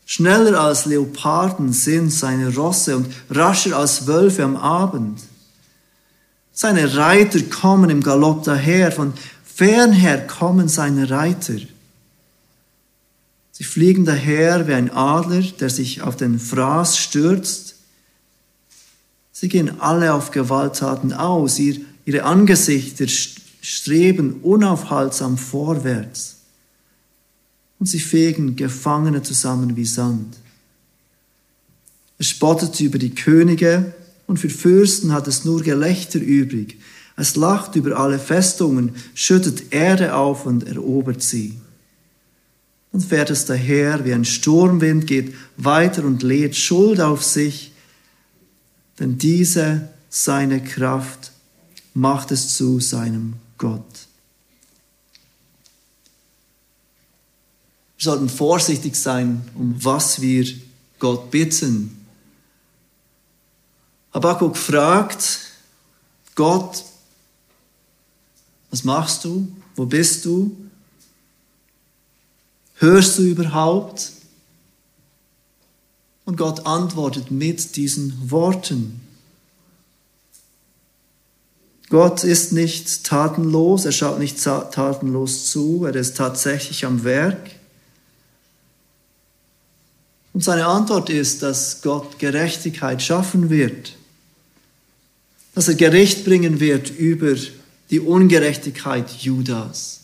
Schneller 0.06 0.61
als 0.61 0.86
Leoparden 0.86 1.72
sind 1.72 2.11
seine 2.11 2.52
Rosse 2.54 2.96
und 2.96 3.06
rascher 3.30 3.76
als 3.76 4.08
Wölfe 4.08 4.42
am 4.42 4.56
Abend. 4.56 5.20
Seine 6.52 6.96
Reiter 6.96 7.40
kommen 7.42 7.90
im 7.90 8.02
Galopp 8.02 8.42
daher, 8.42 8.90
von 8.90 9.12
fernher 9.44 10.26
kommen 10.26 10.68
seine 10.68 11.11
Reiter. 11.11 11.58
Sie 13.52 13.64
fliegen 13.64 14.04
daher 14.04 14.66
wie 14.66 14.74
ein 14.74 14.90
Adler, 14.90 15.42
der 15.42 15.70
sich 15.70 16.02
auf 16.02 16.16
den 16.16 16.40
Fraß 16.40 16.98
stürzt 16.98 17.76
Sie 19.41 19.49
gehen 19.49 19.80
alle 19.80 20.12
auf 20.12 20.32
Gewalttaten 20.32 21.14
aus. 21.14 21.59
Ihr, 21.59 21.80
ihre 22.05 22.24
Angesichter 22.24 23.07
streben 23.09 24.34
unaufhaltsam 24.43 25.38
vorwärts. 25.38 26.41
Und 27.78 27.86
sie 27.86 28.01
fegen 28.01 28.55
Gefangene 28.55 29.22
zusammen 29.22 29.76
wie 29.76 29.86
Sand. 29.86 30.36
Er 32.18 32.24
spottet 32.24 32.78
über 32.80 32.99
die 32.99 33.14
Könige 33.14 33.95
und 34.26 34.36
für 34.36 34.51
Fürsten 34.51 35.14
hat 35.14 35.26
es 35.26 35.47
nur 35.47 35.62
Gelächter 35.62 36.18
übrig. 36.18 36.78
Es 37.16 37.34
lacht 37.34 37.76
über 37.76 37.99
alle 37.99 38.18
Festungen, 38.18 38.95
schüttet 39.14 39.72
Erde 39.72 40.16
auf 40.16 40.45
und 40.45 40.66
erobert 40.66 41.22
sie. 41.22 41.59
Dann 42.93 43.01
fährt 43.01 43.30
es 43.30 43.47
daher 43.47 44.05
wie 44.05 44.12
ein 44.12 44.26
Sturmwind, 44.26 45.07
geht 45.07 45.34
weiter 45.57 46.05
und 46.05 46.22
lädt 46.22 46.57
Schuld 46.57 47.01
auf 47.01 47.24
sich, 47.24 47.70
denn 49.01 49.16
diese 49.18 49.88
seine 50.11 50.62
Kraft 50.62 51.32
macht 51.94 52.30
es 52.30 52.57
zu 52.57 52.78
seinem 52.78 53.34
Gott. 53.59 54.07
Wir 57.96 58.05
sollten 58.05 58.28
vorsichtig 58.28 58.94
sein, 58.94 59.42
um 59.55 59.82
was 59.84 60.20
wir 60.20 60.46
Gott 60.98 61.30
bitten. 61.30 62.07
Habakkuk 64.12 64.57
fragt 64.57 65.40
Gott, 66.34 66.84
was 68.70 68.84
machst 68.84 69.24
du? 69.24 69.51
Wo 69.76 69.86
bist 69.86 70.24
du? 70.24 70.57
Hörst 72.76 73.18
du 73.18 73.22
überhaupt? 73.22 74.12
Und 76.31 76.37
Gott 76.37 76.64
antwortet 76.64 77.33
mit 77.33 77.74
diesen 77.74 78.31
Worten. 78.31 79.01
Gott 81.89 82.22
ist 82.22 82.53
nicht 82.53 83.03
tatenlos, 83.03 83.85
er 83.85 83.91
schaut 83.91 84.20
nicht 84.20 84.41
tatenlos 84.41 85.47
zu, 85.51 85.85
er 85.87 85.97
ist 85.97 86.16
tatsächlich 86.16 86.87
am 86.87 87.03
Werk. 87.03 87.51
Und 90.33 90.45
seine 90.45 90.66
Antwort 90.66 91.11
ist, 91.11 91.43
dass 91.43 91.83
Gott 91.83 92.20
Gerechtigkeit 92.20 93.03
schaffen 93.03 93.51
wird, 93.51 93.97
dass 95.57 95.66
er 95.66 95.74
Gericht 95.74 96.24
bringen 96.24 96.61
wird 96.61 96.91
über 96.91 97.35
die 97.91 97.99
Ungerechtigkeit 97.99 99.11
Judas, 99.11 100.03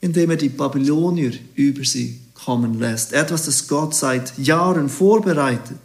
indem 0.00 0.30
er 0.30 0.36
die 0.36 0.48
Babylonier 0.48 1.34
über 1.56 1.84
sie 1.84 2.21
kommen 2.44 2.78
lässt. 2.78 3.12
Etwas, 3.12 3.46
das 3.46 3.68
Gott 3.68 3.94
seit 3.94 4.36
Jahren 4.38 4.88
vorbereitet. 4.88 5.78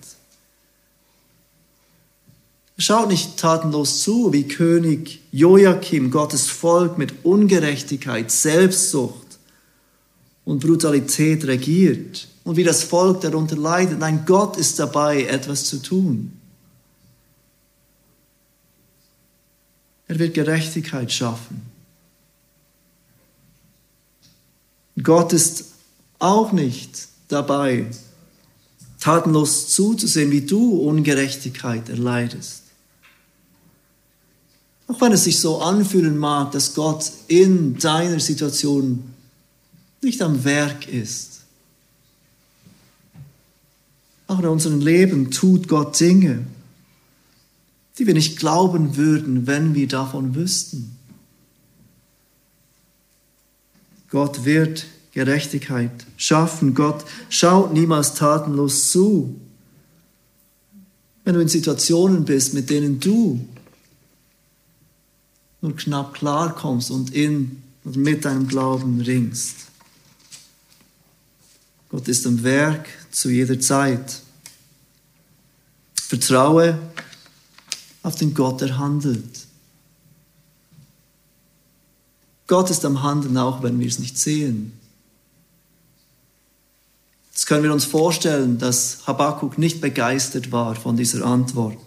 Er 2.78 2.84
schaut 2.84 3.10
nicht 3.10 3.38
tatenlos 3.38 4.02
zu, 4.02 4.34
wie 4.34 4.48
König 4.48 5.22
Joachim 5.32 6.12
Gottes 6.12 6.48
Volk 6.48 6.98
mit 6.98 7.26
Ungerechtigkeit, 7.26 8.30
Selbstsucht 8.30 9.40
und 10.46 10.60
Brutalität 10.60 11.46
regiert 11.46 12.28
und 12.44 12.56
wie 12.56 12.64
das 12.64 12.84
Volk 12.84 13.22
darunter 13.22 13.56
leidet. 13.56 14.00
Nein, 14.00 14.24
Gott 14.26 14.58
ist 14.58 14.80
dabei, 14.80 15.24
etwas 15.24 15.66
zu 15.66 15.82
tun. 15.82 16.34
Er 20.08 20.20
wird 20.20 20.36
Gerechtigkeit 20.36 21.12
schaffen. 21.12 21.62
Gott 25.02 25.34
ist 25.34 25.77
auch 26.20 26.52
nicht 26.52 27.08
dabei, 27.28 27.88
tatenlos 29.00 29.70
zuzusehen, 29.70 30.32
wie 30.32 30.42
du 30.42 30.78
Ungerechtigkeit 30.78 31.90
erleidest. 31.90 32.64
Auch 34.88 35.02
wenn 35.02 35.12
es 35.12 35.26
sich 35.26 35.40
so 35.40 35.62
anfühlen 35.62 36.18
mag, 36.18 36.52
dass 36.52 36.74
Gott 36.74 37.12
in 37.28 37.78
deiner 37.78 38.20
Situation 38.20 39.04
nicht 40.02 40.22
am 40.22 40.44
Werk 40.44 40.88
ist. 40.88 41.42
Auch 44.28 44.40
in 44.40 44.46
unserem 44.46 44.80
Leben 44.80 45.32
tut 45.32 45.68
Gott 45.68 46.00
Dinge, 46.00 46.46
die 47.98 48.08
wir 48.08 48.14
nicht 48.14 48.38
glauben 48.38 48.96
würden, 48.96 49.48
wenn 49.48 49.74
wir 49.74 49.88
davon 49.88 50.36
wüssten. 50.36 50.98
Gott 54.10 54.46
wird 54.46 54.86
Gerechtigkeit 55.18 56.06
schaffen. 56.16 56.76
Gott 56.76 57.04
schaut 57.30 57.74
niemals 57.74 58.14
tatenlos 58.14 58.92
zu. 58.92 59.36
Wenn 61.24 61.34
du 61.34 61.42
in 61.42 61.48
Situationen 61.48 62.24
bist, 62.24 62.54
mit 62.54 62.70
denen 62.70 63.00
du 63.00 63.44
nur 65.62 65.76
knapp 65.76 66.14
klarkommst 66.14 66.92
und 66.92 67.16
in 67.16 67.64
und 67.84 67.96
mit 67.96 68.26
deinem 68.26 68.48
Glauben 68.48 69.02
ringst. 69.02 69.56
Gott 71.90 72.08
ist 72.08 72.28
am 72.28 72.44
Werk 72.44 72.88
zu 73.10 73.32
jeder 73.32 73.60
Zeit. 73.60 74.22
Vertraue 75.96 76.78
auf 78.04 78.16
den 78.18 78.36
Gott, 78.36 78.62
der 78.62 78.78
handelt. 78.78 79.48
Gott 82.46 82.70
ist 82.70 82.86
am 82.86 83.02
Handeln, 83.02 83.36
auch 83.40 83.64
wenn 83.64 83.80
wir 83.80 83.88
es 83.88 83.98
nicht 83.98 84.20
sehen. 84.20 84.77
Jetzt 87.38 87.46
können 87.46 87.62
wir 87.62 87.72
uns 87.72 87.86
vorstellen, 87.86 88.58
dass 88.58 89.06
Habakkuk 89.06 89.60
nicht 89.60 89.80
begeistert 89.80 90.52
war 90.52 90.74
von 90.74 90.98
dieser 90.98 91.24
Antwort. 91.24 91.78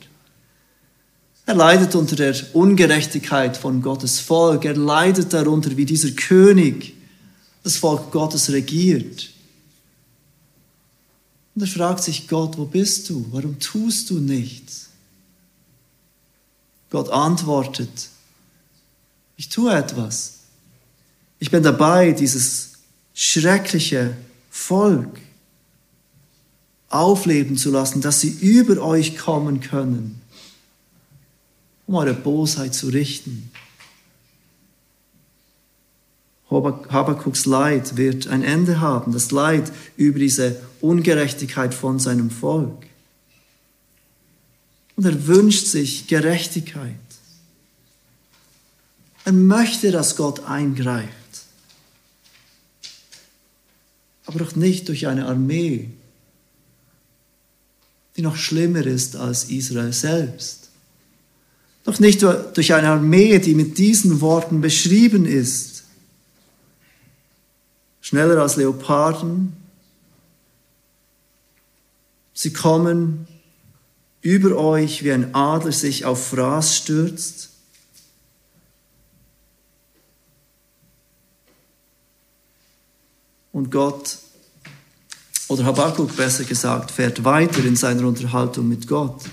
Er 1.44 1.56
leidet 1.56 1.96
unter 1.96 2.14
der 2.14 2.36
Ungerechtigkeit 2.52 3.56
von 3.56 3.82
Gottes 3.82 4.20
Volk. 4.20 4.64
Er 4.64 4.76
leidet 4.76 5.32
darunter, 5.32 5.76
wie 5.76 5.86
dieser 5.86 6.12
König 6.12 6.94
das 7.64 7.78
Volk 7.78 8.12
Gottes 8.12 8.50
regiert. 8.50 9.30
Und 11.56 11.62
er 11.62 11.66
fragt 11.68 12.04
sich, 12.04 12.28
Gott, 12.28 12.56
wo 12.56 12.64
bist 12.64 13.10
du? 13.10 13.26
Warum 13.32 13.58
tust 13.58 14.08
du 14.10 14.20
nichts? 14.20 14.90
Gott 16.90 17.10
antwortet, 17.10 18.08
ich 19.36 19.48
tue 19.48 19.74
etwas. 19.74 20.34
Ich 21.40 21.50
bin 21.50 21.64
dabei, 21.64 22.12
dieses 22.12 22.74
schreckliche 23.14 24.16
Volk 24.48 25.18
aufleben 26.90 27.56
zu 27.56 27.70
lassen, 27.70 28.02
dass 28.02 28.20
sie 28.20 28.30
über 28.30 28.82
euch 28.82 29.16
kommen 29.16 29.60
können, 29.60 30.20
um 31.86 31.94
eure 31.94 32.14
Bosheit 32.14 32.74
zu 32.74 32.88
richten. 32.88 33.50
Habakuks 36.50 37.46
Leid 37.46 37.96
wird 37.96 38.26
ein 38.26 38.42
Ende 38.42 38.80
haben, 38.80 39.12
das 39.12 39.30
Leid 39.30 39.70
über 39.96 40.18
diese 40.18 40.60
Ungerechtigkeit 40.80 41.72
von 41.72 42.00
seinem 42.00 42.28
Volk. 42.28 42.86
Und 44.96 45.06
er 45.06 45.28
wünscht 45.28 45.66
sich 45.66 46.08
Gerechtigkeit. 46.08 46.96
Er 49.24 49.32
möchte, 49.32 49.92
dass 49.92 50.16
Gott 50.16 50.44
eingreift. 50.44 51.08
Aber 54.26 54.40
doch 54.40 54.56
nicht 54.56 54.88
durch 54.88 55.06
eine 55.06 55.26
Armee, 55.26 55.90
die 58.16 58.22
noch 58.22 58.36
schlimmer 58.36 58.84
ist 58.86 59.16
als 59.16 59.44
Israel 59.44 59.92
selbst. 59.92 60.70
Doch 61.84 61.98
nicht 61.98 62.22
durch 62.22 62.74
eine 62.74 62.90
Armee, 62.90 63.38
die 63.38 63.54
mit 63.54 63.78
diesen 63.78 64.20
Worten 64.20 64.60
beschrieben 64.60 65.24
ist. 65.24 65.84
Schneller 68.00 68.42
als 68.42 68.56
Leoparden. 68.56 69.54
Sie 72.34 72.52
kommen 72.52 73.26
über 74.20 74.56
euch, 74.56 75.04
wie 75.04 75.12
ein 75.12 75.34
Adler 75.34 75.72
sich 75.72 76.04
auf 76.04 76.28
Fraß 76.28 76.76
stürzt. 76.76 77.50
Und 83.52 83.70
Gott, 83.70 84.18
oder 85.50 85.64
Habakkuk 85.64 86.16
besser 86.16 86.44
gesagt, 86.44 86.92
fährt 86.92 87.24
weiter 87.24 87.64
in 87.64 87.74
seiner 87.74 88.06
Unterhaltung 88.06 88.68
mit 88.68 88.86
Gott. 88.86 89.24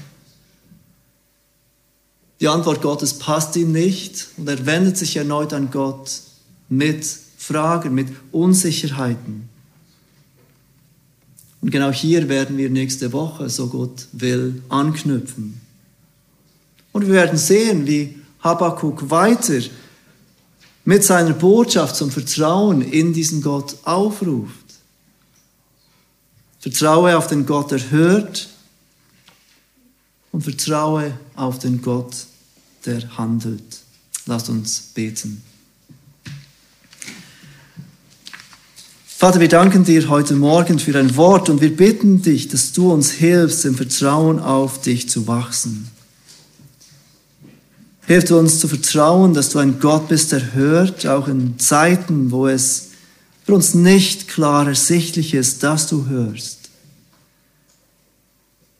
Die 2.39 2.47
Antwort 2.47 2.82
Gottes 2.82 3.13
passt 3.13 3.55
ihm 3.55 3.72
nicht 3.72 4.30
und 4.36 4.49
er 4.49 4.65
wendet 4.65 4.97
sich 4.97 5.15
erneut 5.15 5.53
an 5.53 5.70
Gott 5.70 6.09
mit 6.70 7.05
Fragen, 7.38 7.93
mit 7.93 8.07
Unsicherheiten. 8.32 9.47
Und 11.61 11.70
genau 11.70 11.91
hier 11.91 12.28
werden 12.30 12.57
wir 12.57 12.72
nächste 12.72 13.13
Woche, 13.13 13.47
so 13.51 13.68
Gott 13.68 14.07
will, 14.11 14.63
anknüpfen. 14.70 15.61
Und 16.93 17.05
wir 17.05 17.13
werden 17.13 17.38
sehen, 17.38 17.86
wie 17.86 18.18
Habakkuk 18.39 19.11
weiter 19.11 19.61
mit 20.84 21.03
seiner 21.03 21.34
Botschaft 21.34 21.95
zum 21.95 22.09
Vertrauen 22.09 22.82
in 22.82 23.13
diesen 23.13 23.43
Gott 23.43 23.76
aufruft. 23.84 24.66
Vertraue 26.60 27.18
auf 27.18 27.28
den 27.28 27.45
Gott, 27.45 27.72
der 27.72 27.91
hört 27.91 28.49
und 30.32 30.43
vertraue 30.43 31.14
auf 31.36 31.60
den 31.60 31.82
Gott, 31.82 32.16
der 32.86 33.18
handelt. 33.18 33.82
Lasst 34.26 34.49
uns 34.49 34.91
beten. 34.93 35.41
Vater, 39.05 39.39
wir 39.39 39.47
danken 39.47 39.84
dir 39.84 40.10
heute 40.10 40.36
Morgen 40.36 40.78
für 40.78 40.91
dein 40.91 41.16
Wort 41.16 41.49
und 41.49 41.60
wir 41.60 41.76
bitten 41.76 42.22
dich, 42.22 42.49
dass 42.49 42.72
du 42.74 42.91
uns 42.91 43.10
hilfst, 43.10 43.66
im 43.66 43.76
Vertrauen 43.76 44.39
auf 44.39 44.80
dich 44.82 45.10
zu 45.10 45.26
wachsen. 45.26 45.89
Hilf 48.05 48.30
uns 48.30 48.60
zu 48.60 48.68
vertrauen, 48.68 49.34
dass 49.34 49.49
du 49.49 49.60
ein 49.60 49.80
Gott 49.80 50.08
bist, 50.08 50.34
der 50.34 50.53
hört, 50.53 51.08
auch 51.08 51.28
in 51.28 51.58
Zeiten, 51.58 52.30
wo 52.30 52.47
es 52.47 52.87
für 53.48 53.54
uns 53.54 53.74
nicht 53.74 54.28
klar 54.28 54.68
ersichtlich 54.68 55.34
ist, 55.34 55.64
dass 55.64 55.88
du 55.88 56.08
hörst. 56.08 56.70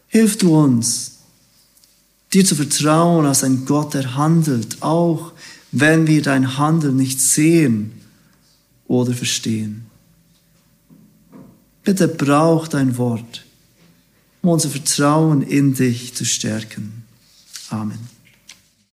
Hilf 0.09 0.38
du 0.38 0.59
uns, 0.59 1.20
dir 2.34 2.43
zu 2.43 2.53
vertrauen 2.53 3.26
als 3.26 3.45
ein 3.45 3.63
Gott, 3.63 3.93
der 3.93 4.15
handelt, 4.15 4.82
auch 4.82 5.32
wenn 5.72 6.05
wir 6.05 6.22
dein 6.22 6.57
Handeln 6.57 6.97
nicht 6.97 7.22
sehen 7.22 7.93
oder 8.88 9.13
verstehen. 9.13 9.86
Bitte 11.86 12.09
brauch 12.09 12.68
dein 12.68 12.97
Wort, 12.97 13.45
um 14.41 14.49
unser 14.49 14.70
Vertrauen 14.70 15.43
in 15.43 15.76
dich 15.76 16.13
zu 16.13 16.26
stärken. 16.26 17.05
Amen. 17.70 18.16